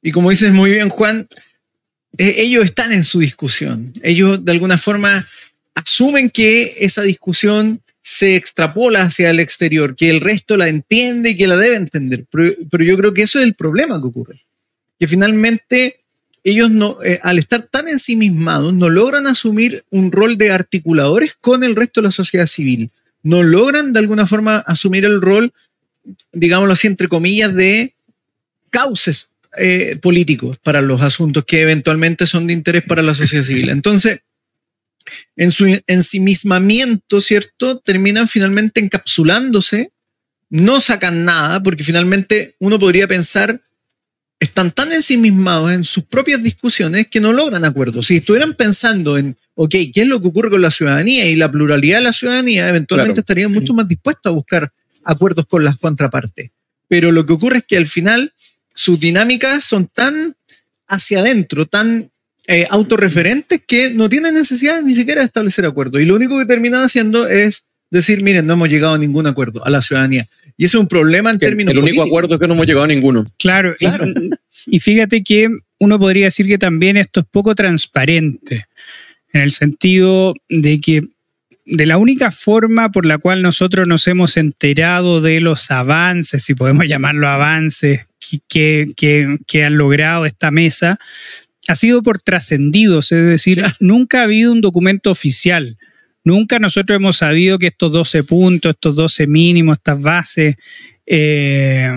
[0.03, 1.27] y como dices muy bien Juan,
[2.17, 3.93] eh, ellos están en su discusión.
[4.03, 5.27] Ellos de alguna forma
[5.75, 11.37] asumen que esa discusión se extrapola hacia el exterior, que el resto la entiende y
[11.37, 12.25] que la debe entender.
[12.31, 14.41] Pero, yo creo que eso es el problema que ocurre.
[14.99, 16.01] Que finalmente
[16.43, 21.63] ellos no, eh, al estar tan ensimismados, no logran asumir un rol de articuladores con
[21.63, 22.91] el resto de la sociedad civil.
[23.23, 25.53] No logran de alguna forma asumir el rol
[26.33, 27.95] digámoslo así, entre comillas, de
[28.71, 33.71] cauces eh, políticos para los asuntos que eventualmente son de interés para la sociedad civil.
[33.71, 34.21] Entonces,
[35.37, 37.79] en su ensimismamiento, ¿cierto?
[37.79, 39.91] Terminan finalmente encapsulándose,
[40.51, 43.61] no sacan nada, porque finalmente uno podría pensar,
[44.41, 48.07] están tan ensimismados en sus propias discusiones que no logran acuerdos.
[48.07, 51.51] Si estuvieran pensando en, ok, ¿qué es lo que ocurre con la ciudadanía y la
[51.51, 52.69] pluralidad de la ciudadanía?
[52.69, 54.73] Eventualmente estarían mucho más dispuestos a buscar
[55.09, 56.51] acuerdos con las contrapartes.
[56.87, 58.33] Pero lo que ocurre es que al final
[58.75, 60.37] sus dinámicas son tan
[60.87, 62.11] hacia adentro, tan
[62.47, 66.01] eh, autorreferentes que no tienen necesidad ni siquiera de establecer acuerdos.
[66.01, 69.65] Y lo único que terminan haciendo es decir, miren, no hemos llegado a ningún acuerdo
[69.65, 70.27] a la ciudadanía.
[70.57, 71.73] Y ese es un problema en términos.
[71.73, 73.25] El único acuerdo es que no hemos llegado a ninguno.
[73.39, 74.07] Claro, claro.
[74.67, 78.67] y fíjate que uno podría decir que también esto es poco transparente,
[79.33, 81.03] en el sentido de que
[81.71, 86.55] de la única forma por la cual nosotros nos hemos enterado de los avances, si
[86.55, 88.07] podemos llamarlo avances,
[88.49, 90.99] que, que, han logrado esta mesa,
[91.69, 95.77] ha sido por trascendidos, es decir, nunca ha habido un documento oficial.
[96.25, 100.57] Nunca nosotros hemos sabido que estos 12 puntos, estos 12 mínimos, estas bases,
[101.05, 101.91] eh,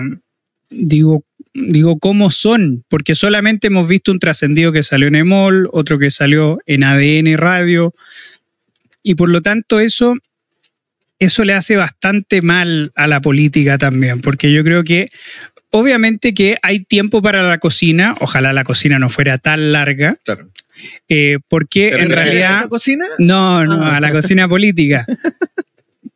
[0.70, 2.84] digo, digo, ¿cómo son?
[2.88, 7.38] Porque solamente hemos visto un trascendido que salió en EMOL, otro que salió en ADN
[7.38, 7.94] Radio,
[9.02, 10.14] y por lo tanto eso,
[11.18, 15.10] eso le hace bastante mal a la política también, porque yo creo que
[15.70, 20.18] obviamente que hay tiempo para la cocina, ojalá la cocina no fuera tan larga.
[20.24, 20.48] Claro.
[21.08, 22.58] Eh, porque en realidad...
[22.58, 23.06] ¿A la cocina?
[23.18, 23.96] No, no, ah.
[23.96, 25.06] a la cocina política.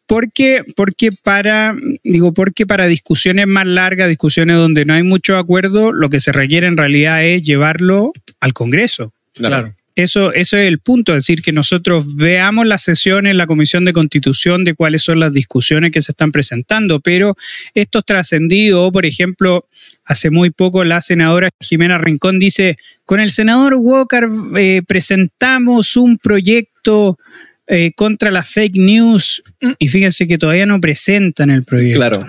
[0.07, 5.91] Porque, porque para, digo, porque para discusiones más largas, discusiones donde no hay mucho acuerdo,
[5.91, 9.13] lo que se requiere en realidad es llevarlo al Congreso.
[9.35, 9.75] Claro.
[9.97, 13.87] Eso, eso es el punto, es decir, que nosotros veamos las sesiones en la Comisión
[13.87, 17.35] de Constitución de cuáles son las discusiones que se están presentando, pero
[17.73, 19.67] estos trascendidos, por ejemplo,
[20.05, 24.29] hace muy poco la senadora Jimena Rincón dice, con el senador Walker
[24.59, 27.19] eh, presentamos un proyecto
[27.67, 29.43] eh, contra la fake news
[29.79, 31.99] y fíjense que todavía no presentan el proyecto.
[31.99, 32.29] Claro.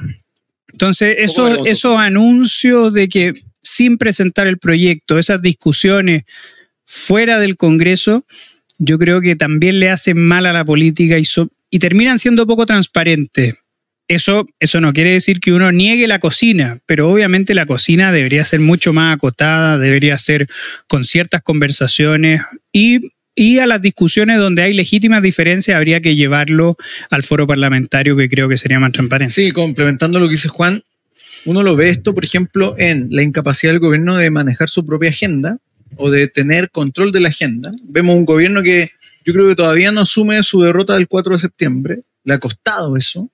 [0.72, 6.24] Entonces, eso, esos anuncios de que sin presentar el proyecto, esas discusiones
[6.88, 8.26] fuera del Congreso,
[8.80, 13.56] yo creo que también le hacen mal a la política y, terminan siendo poco transparentes.
[14.08, 18.46] Eso, eso no quiere decir que uno niegue la cocina, pero obviamente la cocina debería
[18.46, 20.48] ser mucho más acotada, debería ser
[20.88, 26.78] con ciertas conversaciones y, y a las discusiones donde hay legítimas diferencias habría que llevarlo
[27.10, 29.34] al foro parlamentario que creo que sería más transparente.
[29.34, 30.84] Sí, complementando lo que dice Juan,
[31.44, 35.10] uno lo ve esto, por ejemplo, en la incapacidad del gobierno de manejar su propia
[35.10, 35.58] agenda
[35.96, 37.72] o de tener control de la agenda.
[37.84, 38.92] Vemos un gobierno que
[39.26, 42.96] yo creo que todavía no asume su derrota del 4 de septiembre, le ha costado
[42.96, 43.30] eso.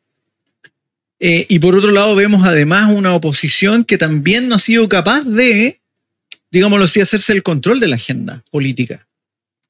[1.19, 5.23] Eh, y por otro lado vemos además una oposición que también no ha sido capaz
[5.23, 5.79] de,
[6.51, 9.07] digámoslo así, hacerse el control de la agenda política.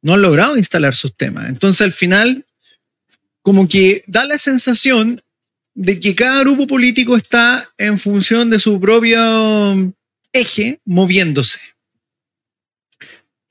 [0.02, 1.50] No han logrado instalar sus temas.
[1.50, 2.46] Entonces al final,
[3.42, 5.22] como que da la sensación
[5.76, 9.94] de que cada grupo político está en función de su propio
[10.32, 11.60] eje moviéndose.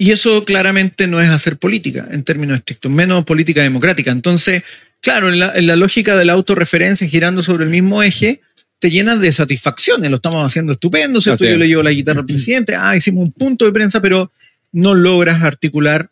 [0.03, 4.11] Y eso claramente no es hacer política en términos estrictos, menos política democrática.
[4.11, 4.65] Entonces,
[5.01, 8.41] claro, en la, lógica de la autorreferencia girando sobre el mismo eje,
[8.81, 11.47] te llenas de satisfacciones, lo estamos haciendo estupendo, ¿cierto?
[11.47, 14.33] Yo le llevo la guitarra al presidente, ah, hicimos un punto de prensa, pero
[14.73, 16.11] no logras articular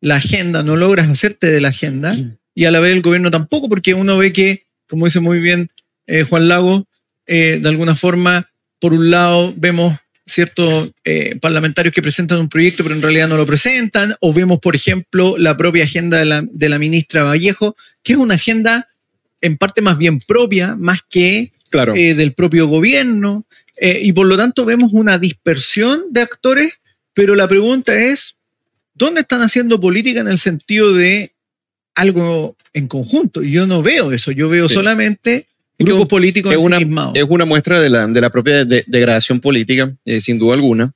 [0.00, 2.16] la agenda, no logras hacerte de la agenda,
[2.54, 5.70] y a la vez el gobierno tampoco, porque uno ve que, como dice muy bien
[6.06, 6.86] eh, Juan Lago,
[7.26, 12.82] eh, de alguna forma, por un lado vemos ciertos eh, parlamentarios que presentan un proyecto
[12.82, 16.42] pero en realidad no lo presentan, o vemos, por ejemplo, la propia agenda de la,
[16.50, 18.88] de la ministra Vallejo, que es una agenda
[19.40, 21.94] en parte más bien propia, más que Claro.
[21.96, 23.44] eh, del propio gobierno,
[23.78, 26.80] eh, y por lo tanto vemos una dispersión de actores,
[27.12, 28.36] pero la pregunta es,
[28.94, 31.32] ¿dónde están haciendo política en el sentido de
[31.96, 33.42] algo en conjunto?
[33.42, 34.74] Yo no veo eso, yo veo Sí.
[34.74, 35.46] solamente
[35.78, 36.78] grupos políticos es una,
[37.14, 40.92] es una muestra de la, de la propia de- degradación política, eh, sin duda alguna.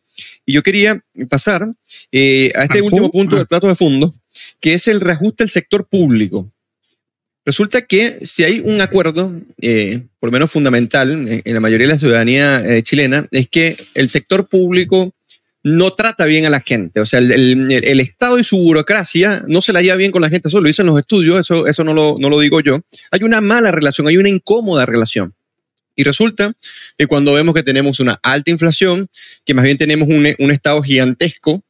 [0.47, 1.67] Y yo quería pasar
[2.13, 3.39] eh, a este último punto Ah.
[3.39, 4.15] del plato de fondo,
[4.61, 6.49] que es el reajuste del sector público.
[7.45, 11.87] Resulta que si hay un acuerdo, eh, por lo menos fundamental, en, en la mayoría
[11.87, 15.13] de la ciudadanía chilena, es que el sector público
[15.69, 17.01] no trata bien a la gente.
[17.01, 20.49] O sea, el, Estado y su burocracia no se la lleva bien con la gente.
[20.49, 22.81] Eso lo dicen los estudios, eso, eso no, lo, no lo digo yo.
[23.11, 25.35] Hay una mala relación, hay una incómoda relación.
[25.95, 26.53] Y resulta
[26.97, 29.09] que cuando vemos que tenemos una alta inflación,
[29.45, 31.63] que más bien tenemos un, un Estado gigantesco,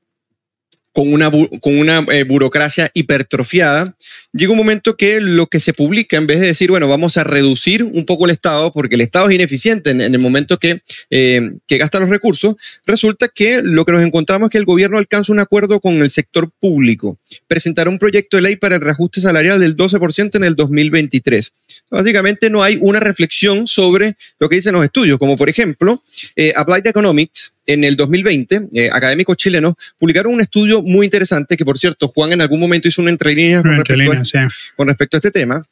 [0.98, 3.94] con una, con una eh, burocracia hipertrofiada,
[4.32, 7.22] llega un momento que lo que se publica, en vez de decir, bueno, vamos a
[7.22, 10.82] reducir un poco el Estado, porque el Estado es ineficiente en, en el momento que,
[11.10, 14.98] eh, que gasta los recursos, resulta que lo que nos encontramos es que el gobierno
[14.98, 19.20] alcanza un acuerdo con el sector público, presentará un proyecto de ley para el reajuste
[19.20, 21.52] salarial del 12% en el 2023.
[21.92, 26.02] Básicamente no hay una reflexión sobre lo que dicen los estudios, como por ejemplo,
[26.34, 31.64] eh, Applied Economics en el 2020, eh, académicos chilenos publicaron un estudio muy interesante que,
[31.66, 34.28] por cierto, Juan en algún momento hizo una entre líneas con, Entre respecto a, líneas,
[34.58, 34.72] sí.
[34.74, 35.62] con respecto a este tema,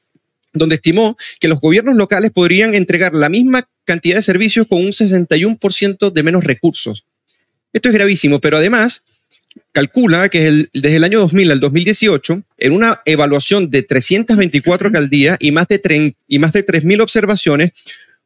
[0.53, 4.93] donde estimó que los gobiernos locales podrían entregar la misma cantidad de servicios con un
[4.93, 7.05] 61% de menos recursos.
[7.73, 9.03] Esto es gravísimo, pero además
[9.73, 15.39] calcula que el- desde el año 2000 al 2018, en una evaluación de 324 alcaldías
[15.41, 17.71] y más de, tren- y más de 3.000 observaciones,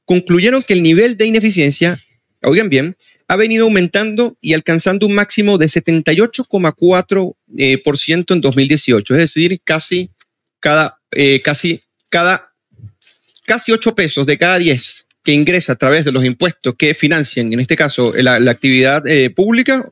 [0.05, 1.99] concluyeron que el nivel de ineficiencia,
[2.43, 2.97] oigan bien,
[3.31, 7.81] ha venido aumentando y alcanzando un máximo de 78,4% eh,
[8.29, 10.11] en 2018, es decir, casi
[10.59, 12.53] cada, eh, casi cada,
[13.47, 17.53] casi 8 pesos de cada 10 que ingresa a través de los impuestos que financian,
[17.53, 19.89] en este caso, la, la actividad eh, pública,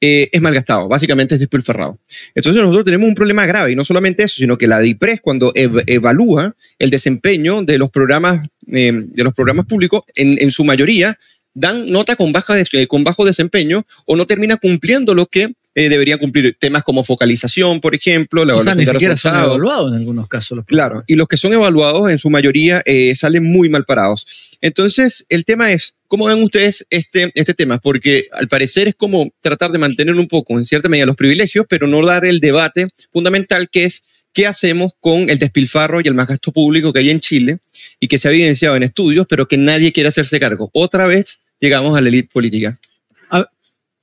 [0.00, 2.00] eh, es malgastado, básicamente es despilfarrado.
[2.34, 5.54] Entonces nosotros tenemos un problema grave y no solamente eso, sino que la DIPRES cuando
[5.54, 11.16] ev- evalúa el desempeño de los programas, eh, de los programas públicos, en su mayoría
[11.54, 15.52] dan nota con, baja de- eh, con bajo desempeño o no termina cumpliendo lo que
[15.74, 16.54] eh, deberían cumplir.
[16.58, 20.56] Temas como focalización, por ejemplo, la o sea, ni siquiera son evaluados en algunos casos.
[20.56, 24.26] los Claro, y los que son evaluados en su mayoría eh, salen muy mal parados.
[24.60, 27.78] Entonces, el tema es, ¿cómo ven ustedes este, este tema?
[27.78, 31.66] Porque al parecer es como tratar de mantener un poco, en cierta medida, los privilegios,
[31.68, 34.02] pero no dar el debate fundamental que es
[34.34, 37.58] qué hacemos con el despilfarro y el más gasto público que hay en Chile
[38.00, 40.70] y que se ha evidenciado en estudios, pero que nadie quiere hacerse cargo.
[40.72, 42.78] Otra vez llegamos a la élite política.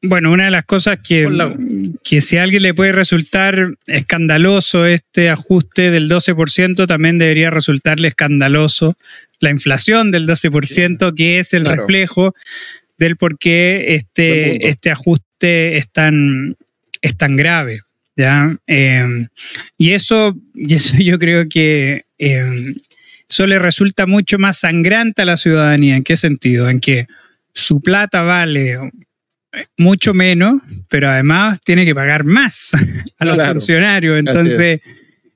[0.02, 1.28] Bueno, una de las cosas que,
[2.06, 8.08] que si a alguien le puede resultar escandaloso este ajuste del 12%, también debería resultarle
[8.08, 8.96] escandaloso
[9.42, 11.82] la inflación del 12%, que es el Claro.
[11.82, 12.34] reflejo
[12.98, 16.56] del por qué este, este ajuste es tan,
[17.02, 17.82] es tan grave.
[18.16, 18.56] ¿ya?
[18.68, 19.28] Eh,
[19.78, 22.74] y, eso, y eso yo creo que eh,
[23.30, 25.98] eso le resulta mucho más sangrante a la ciudadanía.
[25.98, 26.70] ¿En qué sentido?
[26.70, 27.08] En que
[27.54, 28.78] su plata vale
[29.78, 32.72] mucho menos, pero además tiene que pagar más
[33.20, 33.54] a los Claro.
[33.54, 34.20] funcionarios.
[34.20, 34.82] Entonces,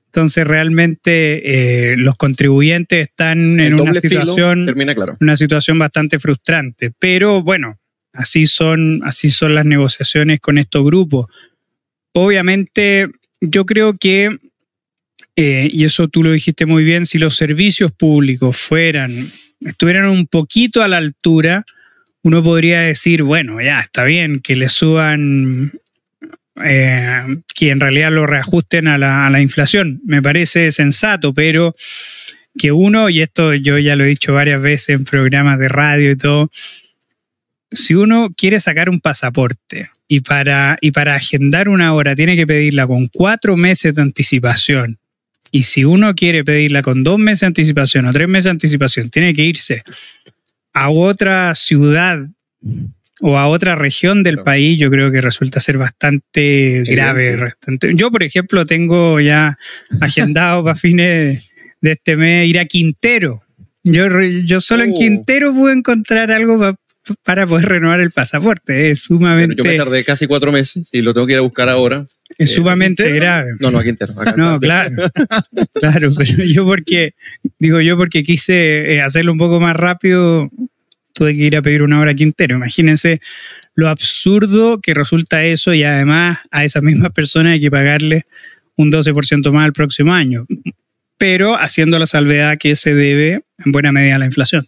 [0.06, 5.16] entonces realmente eh, los contribuyentes están El en una situación, termina claro.
[5.20, 6.92] una situación bastante frustrante.
[6.98, 7.78] Pero bueno,
[8.12, 11.26] así son, así son las negociaciones con estos grupos.
[12.12, 13.08] Obviamente,
[13.40, 14.38] yo creo que,
[15.34, 20.28] eh, y eso tú lo dijiste muy bien, si los servicios públicos fueran, estuvieran un
[20.28, 21.64] poquito a la altura,
[22.24, 25.72] uno podría decir, bueno, ya está bien que le suban,
[26.64, 27.22] eh,
[27.54, 30.00] que en realidad lo reajusten a la, inflación.
[30.06, 31.76] Me parece sensato, pero
[32.58, 36.12] que uno, y esto yo ya lo he dicho varias veces en programas de radio
[36.12, 36.50] y todo,
[37.70, 42.46] si uno quiere sacar un pasaporte y para, y para agendar una hora tiene que
[42.46, 44.98] pedirla con cuatro meses de anticipación,
[45.50, 49.10] y si uno quiere pedirla con dos meses de anticipación o tres meses de anticipación,
[49.10, 49.84] tiene que irse
[50.74, 52.26] a otra ciudad
[53.20, 54.44] o a otra región del Claro.
[54.44, 57.36] país, yo creo que resulta ser bastante grave.
[57.36, 59.56] Bastante- Yo, por ejemplo, tengo ya
[60.00, 63.40] agendado para fines de este mes ir a Quintero
[63.86, 64.06] Yo,
[64.44, 64.98] yo solo en Oh.
[64.98, 66.74] Quintero pude encontrar algo pa-
[67.22, 68.90] para poder renovar el pasaporte.
[68.90, 71.68] Es sumamente, yo me tardé casi cuatro meses y lo tengo que ir a buscar
[71.68, 72.04] ahora.
[72.38, 73.52] es eh, sumamente grave.
[73.60, 74.14] No, no, aquí entero.
[74.18, 74.34] acá.
[74.36, 74.94] No, claro,
[75.74, 77.12] claro, pero yo porque,
[77.58, 80.50] digo yo porque quise eh, hacerlo un poco más rápido,
[81.12, 82.56] tuve que ir a pedir una hora a Quintero.
[82.56, 83.20] Imagínense
[83.74, 88.24] lo absurdo que resulta eso y además a esas mismas personas hay que pagarle
[88.76, 90.46] un 12% más el próximo año,
[91.24, 94.62] pero haciendo la salvedad que se debe en buena medida a la inflación.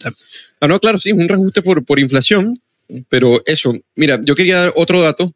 [0.59, 2.55] Ah, no, claro, sí, es un reajuste por, por inflación,
[3.11, 5.31] pero eso, mira, yo quería dar otro dato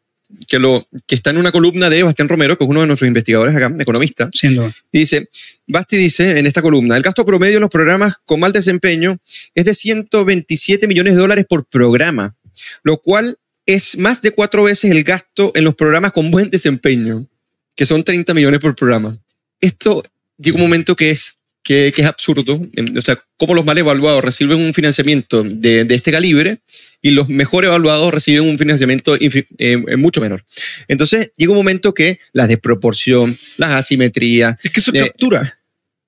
[0.47, 3.07] que, lo, que está en una columna de Bastián Romero, que es uno de nuestros
[3.07, 5.29] investigadores acá, economista, Siendo y dice,
[5.67, 9.19] Basti dice en esta columna, el gasto promedio en los programas con mal desempeño
[9.53, 12.35] es de 127 millones de dólares por programa,
[12.81, 17.27] lo cual es más de cuatro veces el gasto en los programas con buen desempeño,
[17.75, 19.15] que son 30 millones por programa.
[19.59, 20.01] Esto
[20.41, 22.59] llega un momento que es, que, que es absurdo,
[22.97, 26.59] o sea, cómo los mal evaluados reciben un financiamiento de, de este calibre
[27.03, 30.43] y los mejor evaluados reciben un financiamiento eh, eh, mucho menor.
[30.87, 35.59] Entonces llega un momento que la desproporción, las asimetrías, Es que eso es Eh, captura.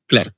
[0.07, 0.33] claro,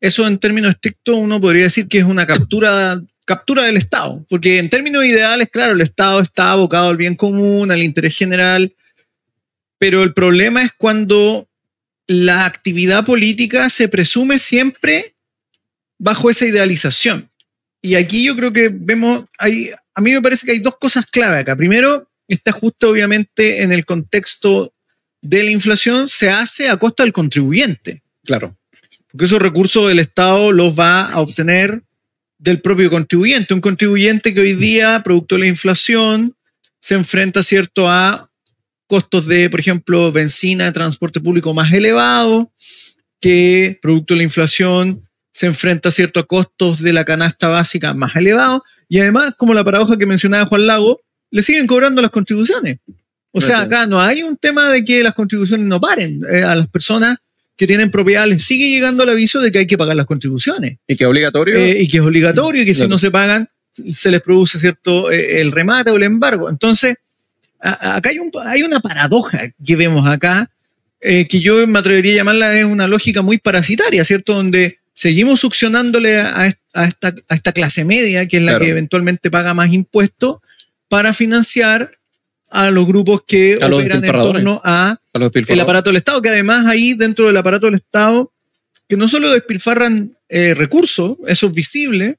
[0.00, 4.58] Eso en términos estrictos uno podría decir que es una captura, captura del Estado, porque
[4.58, 8.74] en términos ideales, claro, el Estado está abocado al bien común, al interés general,
[9.78, 11.48] pero el problema es cuando
[12.06, 15.14] la actividad política se presume siempre
[15.98, 17.30] bajo esa idealización.
[17.82, 21.06] Y aquí yo creo que vemos, hay, a mí me parece que hay dos cosas
[21.06, 21.56] clave acá.
[21.56, 24.72] Primero, este ajuste obviamente en el contexto
[25.20, 28.56] de la inflación se hace a costa del contribuyente claro.
[29.10, 31.82] porque esos recursos el Estado los va a obtener
[32.38, 33.54] del propio contribuyente.
[33.54, 36.36] Un contribuyente que hoy día, producto de la inflación,
[36.80, 38.30] se enfrenta, ¿cierto?, a
[38.94, 42.52] costos de, por ejemplo, benzina, transporte público más elevado,
[43.20, 48.14] que producto de la inflación se enfrenta, ¿cierto?, a costos de la canasta básica más
[48.14, 48.62] elevados.
[48.88, 51.00] Y además, como la paradoja que mencionaba Juan Lago,
[51.32, 52.78] le siguen cobrando las contribuciones.
[53.32, 56.20] O sea, acá no hay un tema de que las contribuciones no paren.
[56.32, 57.18] Eh, a las personas
[57.56, 60.78] que tienen propiedad les sigue llegando el aviso de que hay que pagar las contribuciones
[60.86, 61.56] Y que es obligatorio.
[61.56, 63.48] eh, y que es obligatorio y que si no se pagan
[63.90, 66.48] se les produce cierto eh, el remate o el embargo.
[66.48, 66.96] Entonces,
[67.70, 70.50] a- acá hay, un- hay una paradoja que vemos acá
[71.00, 74.34] eh, que yo me atrevería a llamarla es una lógica muy parasitaria, ¿cierto?
[74.34, 78.64] Donde seguimos succionándole a, est- a esta, a esta clase media, que es la Claro.
[78.64, 80.38] que eventualmente paga más impuestos,
[80.88, 81.90] para financiar
[82.50, 84.96] a los grupos que A operan en torno a
[85.48, 88.30] el aparato del Estado, que además ahí dentro del aparato del Estado,
[88.88, 92.16] que no solo despilfarran eh, recursos, eso es visible,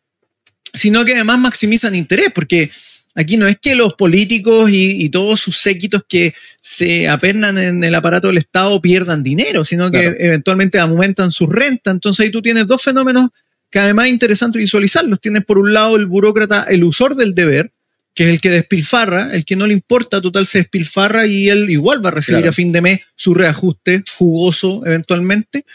[0.73, 2.69] sino que además maximizan interés, porque
[3.15, 7.83] aquí no es que los políticos y, y todos sus séquitos que se apernan en
[7.83, 10.15] el aparato del Estado pierdan dinero, sino que Claro.
[10.19, 11.93] eventualmente aumentan sus rentas.
[11.93, 13.29] Entonces ahí tú tienes dos fenómenos
[13.71, 15.19] que además es interesante visualizarlos.
[15.19, 17.71] Tienes por un lado el burócrata, el usor del deber,
[18.13, 21.69] que es el que despilfarra, el que no le importa, total se despilfarra y él
[21.69, 22.49] igual va a recibir Claro.
[22.51, 25.65] a fin de mes su reajuste jugoso eventualmente.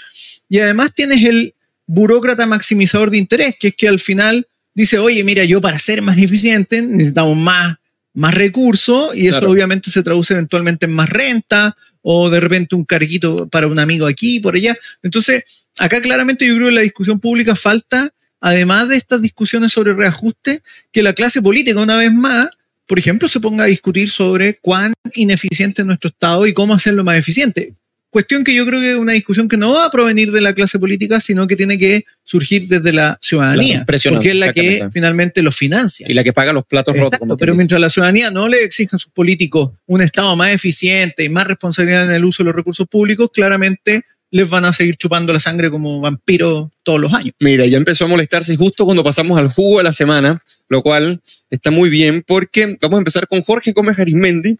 [0.49, 1.55] Y además tienes el
[1.86, 4.47] burócrata maximizador de interés, que es que al final
[4.81, 7.76] dice, oye, mira, yo para ser más eficiente necesitamos más,
[8.14, 9.53] más recursos y eso Claro.
[9.53, 14.07] obviamente se traduce eventualmente en más renta o de repente un carguito para un amigo
[14.07, 14.76] aquí, por allá.
[15.03, 19.93] Entonces, acá claramente yo creo que la discusión pública falta, además de estas discusiones sobre
[19.93, 20.62] reajuste,
[20.93, 22.49] que la clase política una vez más,
[22.87, 27.05] por ejemplo, se ponga a discutir sobre cuán ineficiente es nuestro Estado y cómo hacerlo
[27.05, 27.74] más eficiente.
[28.11, 30.53] Cuestión que yo creo que es una discusión que no va a provenir de la
[30.53, 34.89] clase política, sino que tiene que surgir desde la ciudadanía, Claro, porque es la que
[34.93, 36.07] finalmente lo financia.
[36.11, 37.21] Y la que paga los platos rotos.
[37.21, 41.23] Como pero mientras la ciudadanía no le exija a sus políticos un Estado más eficiente
[41.23, 44.03] y más responsabilidad en el uso de los recursos públicos, claramente
[44.33, 47.35] les van a seguir chupando la sangre como vampiros todos los años.
[47.39, 51.21] Mira, ya empezó a molestarse justo cuando pasamos al jugo de la semana, lo cual
[51.51, 54.57] está muy bien porque vamos a empezar con Jorge Gómez Arismendi.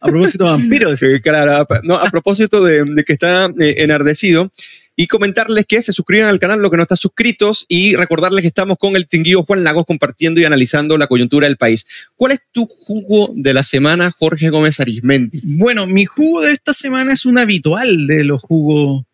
[0.00, 4.50] A propósito de vampiros, claro, no, a propósito de, de que está eh, enardecido.
[4.94, 8.48] Y comentarles que se suscriban al canal, los que no están suscritos, y recordarles que
[8.48, 11.86] estamos con el tinguillo Juan Lagos compartiendo y analizando la coyuntura del país.
[12.14, 15.40] ¿Cuál es tu jugo de la semana, Jorge Gómez Arismendi?
[15.44, 19.04] Bueno, mi jugo de esta semana es un habitual de los jugos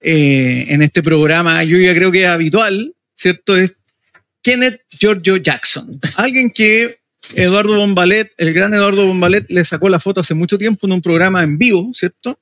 [0.00, 1.64] eh, en este programa.
[1.64, 3.56] Yo ya creo que es habitual, ¿cierto?
[3.56, 3.78] Es
[4.44, 5.90] Kenneth Giorgio Jackson.
[6.16, 6.98] Alguien que
[7.34, 11.00] Eduardo Bombalet, el gran Eduardo Bombalet, le sacó la foto hace mucho tiempo en un
[11.00, 12.38] programa en vivo, ¿cierto?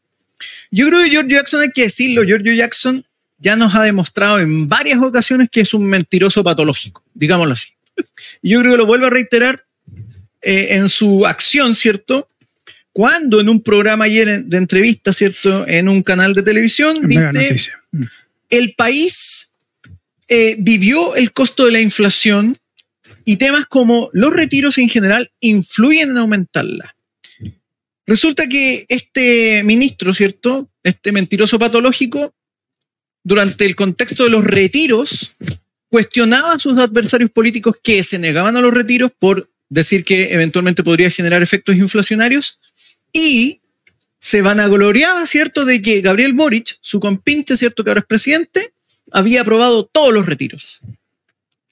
[0.71, 3.07] Yo creo que Giorgio Jackson, hay que decirlo, Giorgio Jackson
[3.39, 7.69] ya nos ha demostrado en varias ocasiones que es un mentiroso patológico, digámoslo así.
[8.43, 9.65] Yo creo que lo vuelvo a reiterar
[10.43, 12.27] eh, en su acción, ¿cierto?
[12.93, 15.67] Cuando en un programa ayer de entrevista, ¿cierto?
[15.69, 17.83] En un canal de televisión, Mega dice, noticia.
[18.51, 19.52] El país
[20.29, 22.57] eh, vivió el costo de la inflación
[23.25, 26.97] y temas como los retiros en general influyen en aumentarla.
[28.07, 30.69] Resulta que este ministro, ¿cierto?
[30.83, 32.35] Este mentiroso patológico,
[33.25, 35.33] durante el contexto de los retiros,
[35.89, 40.83] cuestionaba a sus adversarios políticos que se negaban a los retiros por decir que eventualmente
[40.83, 42.59] podría generar efectos inflacionarios
[43.13, 43.61] y
[44.19, 48.72] se vanagloriaba, ¿cierto?, de que Gabriel Boric, su compinche, ¿cierto?, que ahora es presidente,
[49.11, 50.81] había aprobado todos los retiros.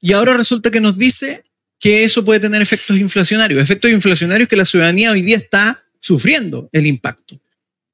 [0.00, 1.44] Y ahora resulta que nos dice
[1.78, 6.68] que eso puede tener efectos inflacionarios, efectos inflacionarios que la ciudadanía hoy día está sufriendo
[6.72, 7.38] el impacto.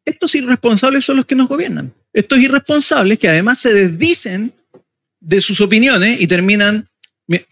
[0.05, 1.93] Estos irresponsables son los que nos gobiernan.
[2.13, 4.53] Estos irresponsables que además se desdicen
[5.21, 6.89] de sus opiniones y terminan,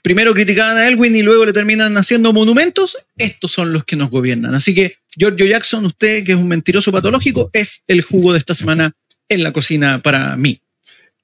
[0.02, 4.10] primero criticaban a Elwin y luego le terminan haciendo monumentos, estos son los que nos
[4.10, 4.54] gobiernan.
[4.54, 8.54] Así que, Giorgio Jackson, usted que es un mentiroso patológico, es el jugo de esta
[8.54, 8.92] semana
[9.28, 10.60] en la cocina para mí.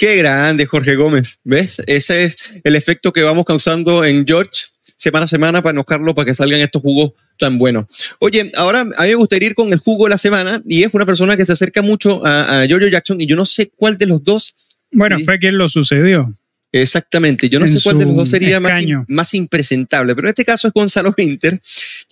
[0.00, 1.40] Qué grande, Jorge Gómez.
[1.44, 1.82] ¿Ves?
[1.86, 4.62] Ese es el efecto que vamos causando en George
[4.96, 7.84] semana a semana para enojarlo para que salgan estos jugos tan buenos.
[8.18, 10.90] Oye, ahora a mí me gustaría ir con el jugo de la semana y es
[10.94, 13.98] una persona que se acerca mucho a, a Giorgio Jackson y yo no sé cuál
[13.98, 14.54] de los dos.
[14.90, 16.34] Bueno, fue quien lo sucedió.
[16.72, 20.44] Exactamente, yo no sé cuál de los dos sería más, más, impresentable, pero en este
[20.44, 21.60] caso es Gonzalo Winter.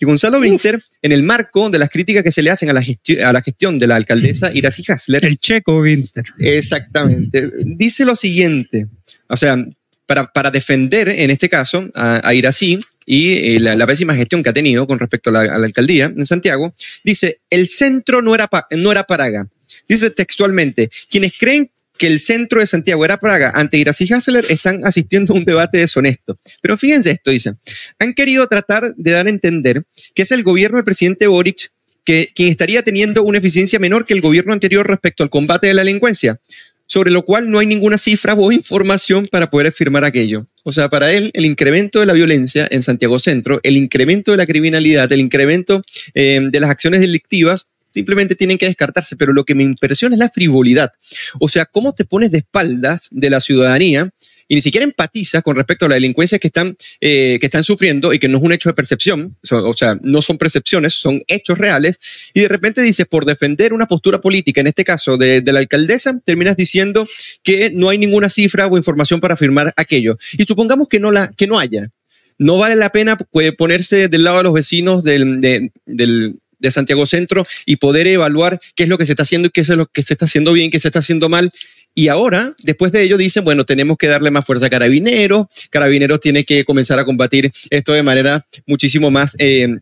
[0.01, 2.83] Y Gonzalo Winter, en el marco de las críticas que se le hacen a la,
[3.25, 5.25] a la gestión de la alcaldesa Iracy Hasler.
[5.25, 6.25] El checo Winter.
[6.39, 7.51] Exactamente.
[7.65, 8.89] Dice lo siguiente,
[9.29, 9.65] o sea,
[10.07, 14.51] para, para defender en este caso a, a Iracy y eh, la, pésima gestión que
[14.51, 18.35] ha tenido con respecto a la, a la, alcaldía en Santiago, dice, el centro no
[18.35, 19.49] era, no era Paraga.
[19.89, 24.87] Dice textualmente, quienes creen que el centro de Santiago era Praga ante Iracy Hasler están
[24.87, 26.39] asistiendo a un debate deshonesto.
[26.63, 27.55] Pero fíjense esto, dice,
[27.99, 29.85] han querido tratar de dar a entender
[30.15, 31.71] que es el gobierno del presidente Boric
[32.05, 35.75] que, quien estaría teniendo una eficiencia menor que el gobierno anterior respecto al combate de
[35.75, 36.41] la delincuencia,
[36.87, 40.47] sobre lo cual no hay ninguna cifra o información para poder afirmar aquello.
[40.65, 44.39] O sea, para él, el incremento de la violencia en Santiago Centro, el incremento de
[44.39, 45.83] la criminalidad, el incremento
[46.15, 47.69] eh, de las acciones delictivas,
[47.99, 50.93] simplemente tienen que descartarse, pero lo que me impresiona es la frivolidad.
[51.41, 54.11] O sea, cómo te pones de espaldas de la ciudadanía
[54.47, 58.15] y ni siquiera empatizas con respecto a la delincuencia que están, eh, que están sufriendo
[58.15, 61.59] y que no es un hecho de percepción, o sea, no son percepciones, son hechos
[61.59, 61.99] reales,
[62.33, 66.19] y de repente dices, por defender una postura política, en este caso de, la alcaldesa,
[66.25, 67.07] terminas diciendo
[67.43, 70.17] que no hay ninguna cifra o información para afirmar aquello.
[70.39, 71.91] Y supongamos que no, la, que no haya.
[72.39, 73.19] No vale la pena
[73.59, 78.61] ponerse del lado de los vecinos del, de, del de Santiago Centro y poder evaluar
[78.75, 80.53] qué es lo que se está haciendo y qué es lo que se está haciendo
[80.53, 81.51] bien, qué se está haciendo mal.
[81.95, 86.21] Y ahora, después de ello, dicen, bueno, tenemos que darle más fuerza a Carabineros, Carabineros
[86.21, 89.35] tiene que comenzar a combatir esto de manera muchísimo más...
[89.39, 89.77] Eh,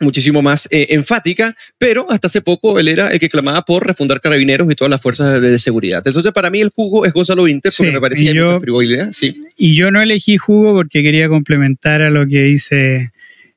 [0.00, 4.20] muchísimo más eh, enfática, pero hasta hace poco él era el que clamaba por refundar
[4.20, 6.04] carabineros y todas las fuerzas de, de seguridad.
[6.06, 9.12] Entonces, para mí el jugo es Gonzalo Winter, porque Sí, me parecía yo- mucha.
[9.12, 9.42] Sí.
[9.56, 13.10] Y yo no elegí jugo porque quería complementar a lo que dice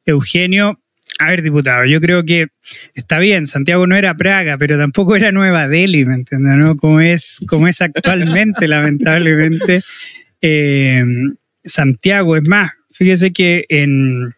[0.04, 0.81] Eugenio.
[1.22, 2.48] A ver, diputado, yo creo que
[2.96, 6.58] está bien, Santiago no era Praga, pero tampoco era Nueva Delhi, ¿me entiendes?
[6.58, 6.76] ¿no?
[6.76, 9.82] Como, es, como es actualmente, lamentablemente,
[10.42, 11.06] eh,
[11.64, 12.38] Santiago.
[12.38, 14.34] Es más, fíjese que en,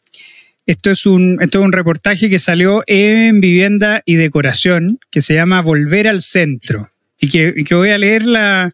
[0.65, 5.35] esto, es un, esto es un reportaje que salió en Vivienda y Decoración, que se
[5.35, 8.71] llama Volver al Centro, y que, que voy a leer la,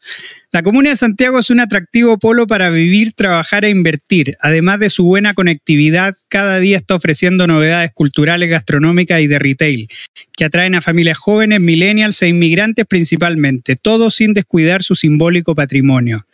[0.51, 4.35] la comuna de Santiago es un atractivo polo para vivir, trabajar e invertir.
[4.39, 9.87] Además de su buena conectividad, cada día está ofreciendo novedades culturales, gastronómicas y de retail,
[10.35, 16.25] que atraen a familias jóvenes, millennials e inmigrantes principalmente, todo sin descuidar su simbólico patrimonio.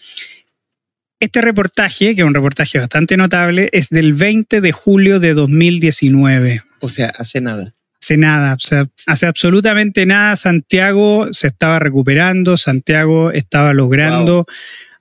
[1.19, 6.63] Este reportaje, que es un reportaje bastante notable, es del 20 de julio de 2019
[6.79, 7.74] O sea, hace nada.
[8.05, 10.35] Hace nada, o sea, hace absolutamente nada.
[10.35, 14.45] Santiago se estaba recuperando, Santiago estaba logrando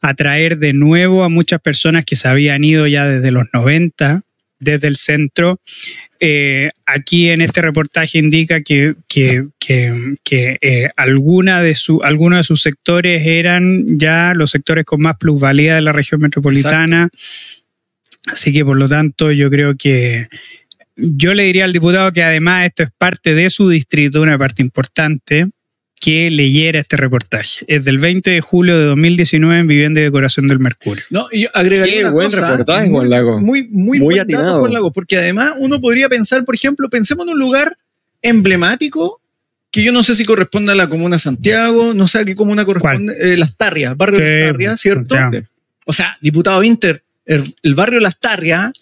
[0.01, 4.23] atraer de nuevo a muchas personas que se habían ido ya desde los 90,
[4.59, 5.61] desde el centro.
[6.19, 12.39] Eh, aquí en este reportaje indica que, que, que, que, eh, alguna de su, algunos
[12.39, 17.11] de sus sectores eran ya los sectores con más plusvalía de la región metropolitana.
[18.27, 20.29] Así que por lo tanto yo creo que
[20.97, 24.63] yo le diría al diputado que además esto es parte de su distrito, una parte
[24.63, 25.49] importante,
[26.01, 27.65] que leyera este reportaje.
[27.67, 31.03] Es del 20 de julio de 2019 en Vivienda y Decoración del Mercurio.
[31.11, 33.41] No, y yo agregaría Qué una buen cosa, reportaje, muy, Juan Lago.
[33.41, 34.61] Muy, muy, Muy buen dato, atinado.
[34.61, 37.79] Juan Lago, porque además uno podría pensar, por ejemplo, pensemos en un lugar
[38.21, 39.21] emblemático
[39.71, 42.65] que yo no sé si corresponde a la comuna Santiago, no sé a qué comuna
[42.65, 45.15] corresponde, eh, Las Tarrias, barrio Sí, Las Tarrias, ¿cierto?
[45.15, 45.31] ya.
[45.87, 48.73] O sea, diputado Winter, el, el barrio Las Tarrias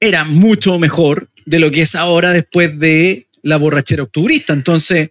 [0.00, 4.52] era mucho mejor de lo que es ahora después de la borrachera octubrista.
[4.52, 5.10] Entonces,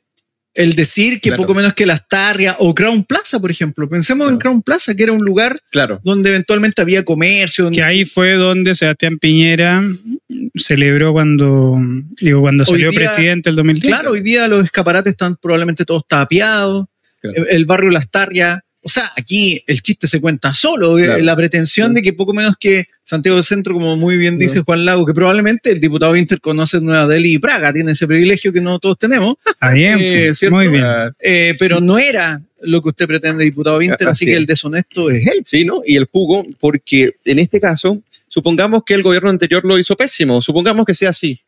[0.55, 1.41] el decir que Claro.
[1.43, 3.89] poco menos que Las Tarrias o Crown Plaza, por ejemplo.
[3.89, 4.37] Pensemos en.
[4.37, 5.99] Crown Plaza, que era un lugar Claro.
[6.03, 7.71] donde eventualmente había comercio.
[7.71, 9.83] Que ahí fue donde Sebastián Piñera
[10.55, 11.75] celebró cuando,
[12.21, 13.87] digo, cuando salió día- presidente el 2005.
[13.95, 16.85] Claro, hoy día los escaparates están probablemente todos tapiados.
[17.19, 17.37] Claro.
[17.49, 18.59] El, el barrio Las Tarrias.
[18.85, 20.99] O sea, aquí el chiste se cuenta solo.
[20.99, 21.23] eh, Claro.
[21.23, 21.95] La pretensión Sí.
[21.95, 24.59] de que poco menos que Santiago del Centro, como muy bien dice.
[24.61, 28.51] Juan Lago, que probablemente el diputado Inter conoce Nueva Delhi y Praga, tiene ese privilegio
[28.51, 29.35] que no todos tenemos.
[29.45, 30.55] Está bien, Eh, ¿cierto?
[30.57, 30.83] muy bien.
[30.83, 34.45] Ah, Eh, pero no era lo que usted pretende, diputado Winter, así Así que el
[34.45, 35.41] deshonesto es él.
[35.45, 35.81] Sí, ¿no?
[35.85, 40.41] Y el jugo, porque en este caso, supongamos que el gobierno anterior lo hizo pésimo,
[40.41, 41.39] supongamos que sea así.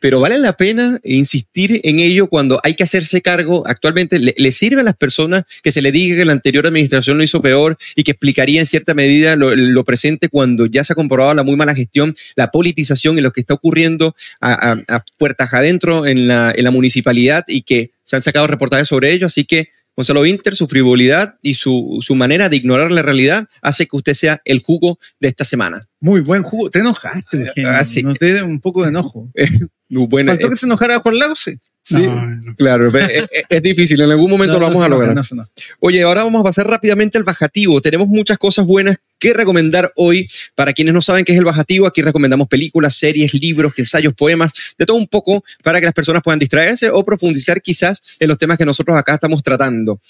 [0.00, 3.66] Pero vale la pena insistir en ello cuando hay que hacerse cargo.
[3.66, 7.16] Actualmente le, le sirve a las personas que se le diga que la anterior administración
[7.18, 10.92] lo hizo peor y que explicaría en cierta medida lo, lo presente cuando ya se
[10.92, 14.96] ha comprobado la muy mala gestión, la politización y lo que está ocurriendo a, a-
[14.96, 19.12] a puertas adentro en la, en la municipalidad y que se han sacado reportajes sobre
[19.12, 19.26] ello.
[19.26, 23.86] Así que Gonzalo Winter, su frivolidad y su, su manera de ignorar la realidad hace
[23.86, 25.80] que usted sea el jugo de esta semana.
[26.00, 26.68] Muy buen jugo.
[26.68, 27.70] Te enojaste, Eugenio.
[27.70, 28.02] Ah, sí.
[28.02, 29.30] Noté un poco de enojo.
[29.88, 31.56] Bueno, Faltó eh, que se enojara Juan Lago, sí.
[31.82, 32.54] sí, No, no.
[32.56, 35.16] claro, es, difícil, en algún momento No, lo vamos no a lograr.
[35.80, 37.80] Oye, ahora vamos a pasar rápidamente al bajativo.
[37.80, 40.28] Tenemos muchas cosas buenas que recomendar hoy.
[40.54, 44.52] Para quienes no saben qué es el bajativo, aquí recomendamos películas, series, libros, ensayos, poemas,
[44.76, 48.38] de todo un poco para que las personas puedan distraerse o profundizar quizás en los
[48.38, 50.00] temas que nosotros acá estamos tratando.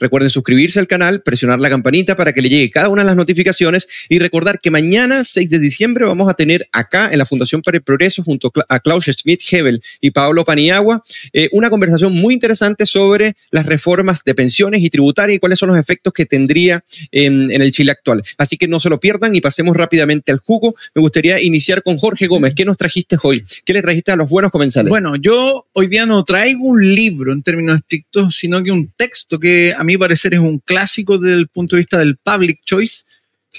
[0.00, 3.16] Recuerden suscribirse al canal, presionar la campanita para que le llegue cada una de las
[3.16, 7.62] notificaciones y recordar que mañana, 6 de diciembre, vamos a tener acá en la Fundación
[7.62, 12.86] para el Progreso, junto a Klaus Schmidt-Hebel y Pablo Paniagua, eh, una conversación muy interesante
[12.86, 17.50] sobre las reformas de pensiones y tributarias y cuáles son los efectos que tendría en,
[17.52, 18.22] en el Chile actual.
[18.36, 20.74] Así que no se lo pierdan y pasemos rápidamente al jugo.
[20.94, 22.54] Me gustaría iniciar con Jorge Gómez.
[22.56, 23.44] ¿Qué nos trajiste hoy?
[23.64, 24.90] ¿Qué le trajiste a los buenos comensales?
[24.90, 29.38] Bueno, yo hoy día no traigo un libro en términos estrictos, sino que un texto
[29.38, 33.04] que a mi parecer es un clásico desde el punto de vista del public choice,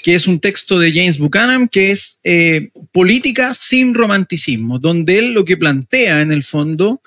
[0.03, 5.33] que es un texto de James Buchanan, que es eh, Política sin romanticismo, donde él
[5.33, 7.01] lo que plantea en el fondo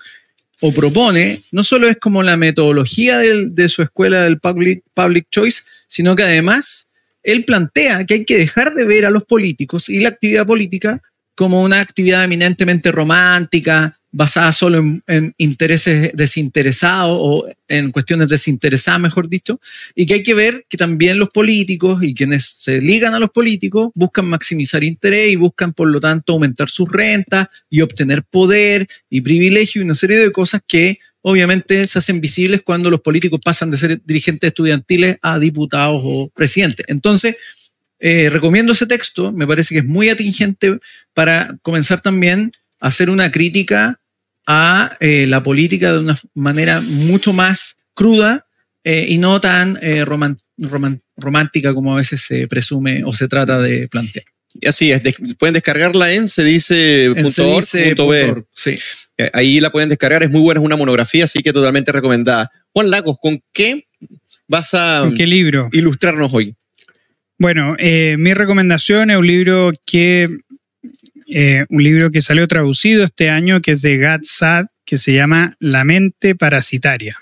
[0.61, 5.62] o propone no solo es como la metodología de su escuela del public, public choice,
[5.87, 6.91] sino que además
[7.23, 11.01] él plantea que hay que dejar de ver a los políticos y la actividad política
[11.35, 19.29] como una actividad eminentemente romántica, basada solo en, intereses desinteresados o en cuestiones desinteresadas, mejor
[19.29, 19.61] dicho,
[19.95, 23.31] y que hay que ver que también los políticos y quienes se ligan a los
[23.31, 28.87] políticos buscan maximizar interés y buscan, por lo tanto, aumentar sus rentas y obtener poder
[29.11, 33.41] y privilegio y una serie de cosas que obviamente se hacen visibles cuando los políticos
[33.45, 36.87] pasan de ser dirigentes estudiantiles a diputados o presidentes.
[36.89, 37.37] Entonces,
[37.99, 40.79] eh, recomiendo ese texto, me parece que es muy atingente
[41.13, 44.01] para comenzar también hacer una crítica
[44.47, 48.47] a eh, la política de una manera mucho más cruda
[48.85, 50.05] eh, y no tan eh,
[51.16, 54.24] romántica como a veces se presume o se trata de plantear.
[54.66, 57.12] Así es, de- pueden descargarla en se dice
[58.55, 58.79] sí.
[59.33, 62.51] Ahí la pueden descargar, es muy buena, es una monografía, así que totalmente recomendada.
[62.72, 63.87] Juan Lagos, ¿con qué
[64.47, 65.68] vas a ¿Con qué libro?
[65.72, 66.55] ilustrarnos hoy?
[67.37, 70.29] Bueno, eh, mi recomendación es un libro que
[71.29, 75.12] eh, un libro que salió traducido este año, que es de Gad Sad, que se
[75.12, 77.16] llama La mente parasitaria.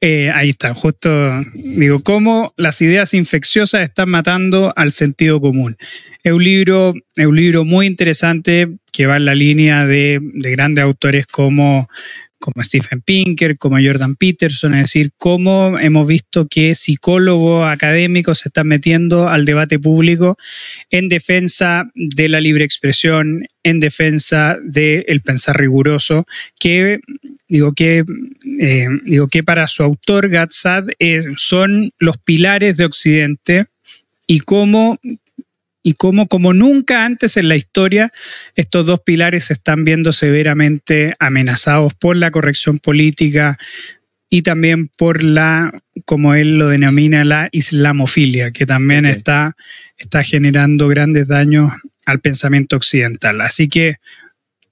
[0.00, 5.76] Eh, ahí está, justo digo, cómo las ideas infecciosas están matando al sentido común.
[6.22, 10.84] Es un libro, es un libro muy interesante que va en la línea de grandes
[10.84, 11.88] autores como
[12.38, 18.48] como Stephen Pinker, como Jordan Peterson, es decir, cómo hemos visto que psicólogos académicos se
[18.48, 20.36] están metiendo al debate público
[20.90, 26.26] en defensa de la libre expresión, en defensa del pensar riguroso,
[26.58, 27.00] que
[27.48, 28.04] digo que,
[28.60, 33.66] eh, digo que para su autor, Gatsad, eh, son los pilares de Occidente
[34.26, 34.98] y cómo
[35.86, 38.12] y cómo, como nunca antes en la historia,
[38.56, 43.56] estos dos pilares se están viendo severamente amenazados por la corrección política
[44.28, 45.70] y también por la,
[46.04, 49.54] como él lo denomina, la islamofilia, que también está,
[49.96, 51.72] está generando grandes daños
[52.04, 53.40] al pensamiento occidental.
[53.40, 53.98] Así que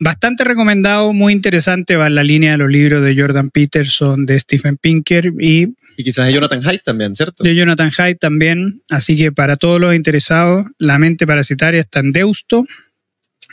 [0.05, 4.39] bastante recomendado, muy interesante, va en la línea de los libros de Jordan Peterson, de
[4.39, 7.43] Stephen Pinker y Y quizás de Jonathan Haidt también, ¿cierto?
[7.43, 8.83] de Jonathan Haidt también.
[8.91, 12.67] Así que para todos los interesados, La mente parasitaria está en Deusto.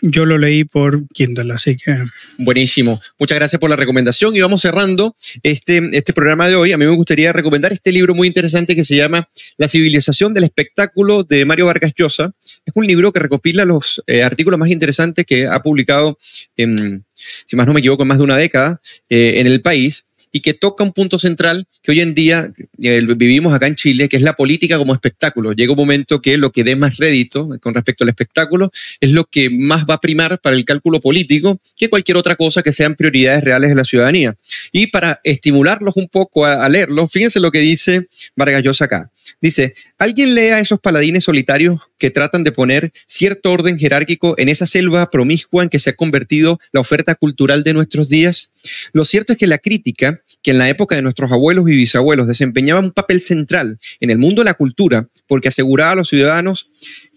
[0.01, 1.95] Yo lo leí por Kindle, así que
[2.39, 2.99] Buenísimo.
[3.19, 6.71] Muchas gracias por la recomendación y vamos cerrando este, este programa de hoy.
[6.71, 10.45] A mí me gustaría recomendar este libro muy interesante que se llama La civilización del
[10.45, 12.33] espectáculo de Mario Vargas Llosa.
[12.65, 16.17] Es un libro que recopila los eh, artículos más interesantes que ha publicado,
[16.57, 17.05] en,
[17.45, 20.05] si más no me equivoco, en más de una década eh, en el país.
[20.31, 22.51] Y que toca un punto central que hoy en día
[22.81, 25.53] eh, vivimos acá en Chile, que es la política como espectáculo.
[25.53, 29.25] Llega un momento que lo que dé más rédito con respecto al espectáculo es lo
[29.25, 32.95] que más va a primar para el cálculo político que cualquier otra cosa que sean
[32.95, 34.35] prioridades reales de la ciudadanía.
[34.71, 38.05] Y para estimularlos un poco a, a leerlo, fíjense lo que dice
[38.35, 39.11] Vargas Llosa acá.
[39.41, 44.49] Dice, ¿alguien lee a esos paladines solitarios que tratan de poner cierto orden jerárquico en
[44.49, 48.51] esa selva promiscua en que se ha convertido la oferta cultural de nuestros días?
[48.93, 52.27] Lo cierto es que la crítica, que en la época de nuestros abuelos y bisabuelos
[52.27, 56.67] desempeñaba un papel central en el mundo de la cultura, porque aseguraba a los ciudadanos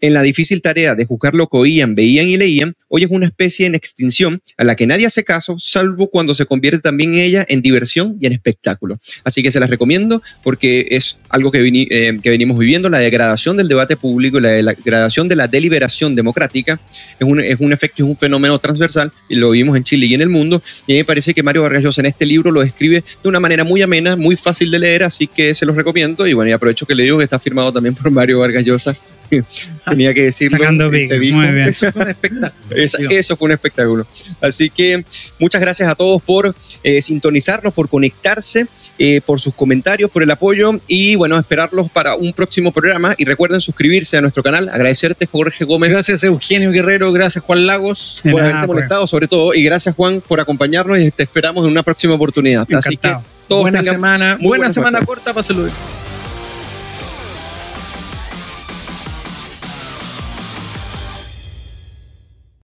[0.02, 3.24] en la difícil tarea de juzgar lo que oían, veían y leían, hoy es una
[3.24, 7.46] especie en extinción a la que nadie hace caso, salvo cuando se convierte también ella
[7.48, 9.00] en diversión y en espectáculo.
[9.24, 13.56] Así que se las recomiendo porque es algo que, eh, que venimos viviendo, la degradación
[13.56, 16.80] del debate público, la, degradación de la deliberación democrática,
[17.18, 20.14] es un, es un efecto, es un fenómeno transversal y lo vimos en Chile y
[20.14, 20.62] en el mundo.
[20.86, 23.64] Y me parece que Mario Vargas Llosa en este libro lo escribe de una manera
[23.64, 26.26] muy amena, muy fácil de leer, así que se los recomiendo.
[26.26, 28.94] Y bueno, y aprovecho que le digo que está firmado también por Mario Vargas Llosa
[29.88, 30.58] tenía que decirlo.
[30.92, 32.54] Eso fue un espectáculo.
[33.10, 34.06] eso fue un espectáculo.
[34.40, 35.04] Así que
[35.38, 38.66] muchas gracias a todos por eh, sintonizarnos, por conectarse,
[38.98, 43.14] eh, por sus comentarios, por el apoyo y bueno, esperarlos para un próximo programa.
[43.18, 44.68] Y recuerden suscribirse a nuestro canal.
[44.68, 45.90] Agradecerte, Jorge Gómez.
[45.90, 47.12] Gracias, Eugenio Guerrero.
[47.12, 49.10] Gracias, Juan Lagos, por haberte molestado, pues.
[49.10, 49.54] sobre todo.
[49.54, 52.66] Y gracias, Juan, por acompañarnos y te esperamos en una próxima oportunidad.
[52.72, 53.14] Así que
[53.48, 55.72] todos buena semana, buena, semana corta para saludar.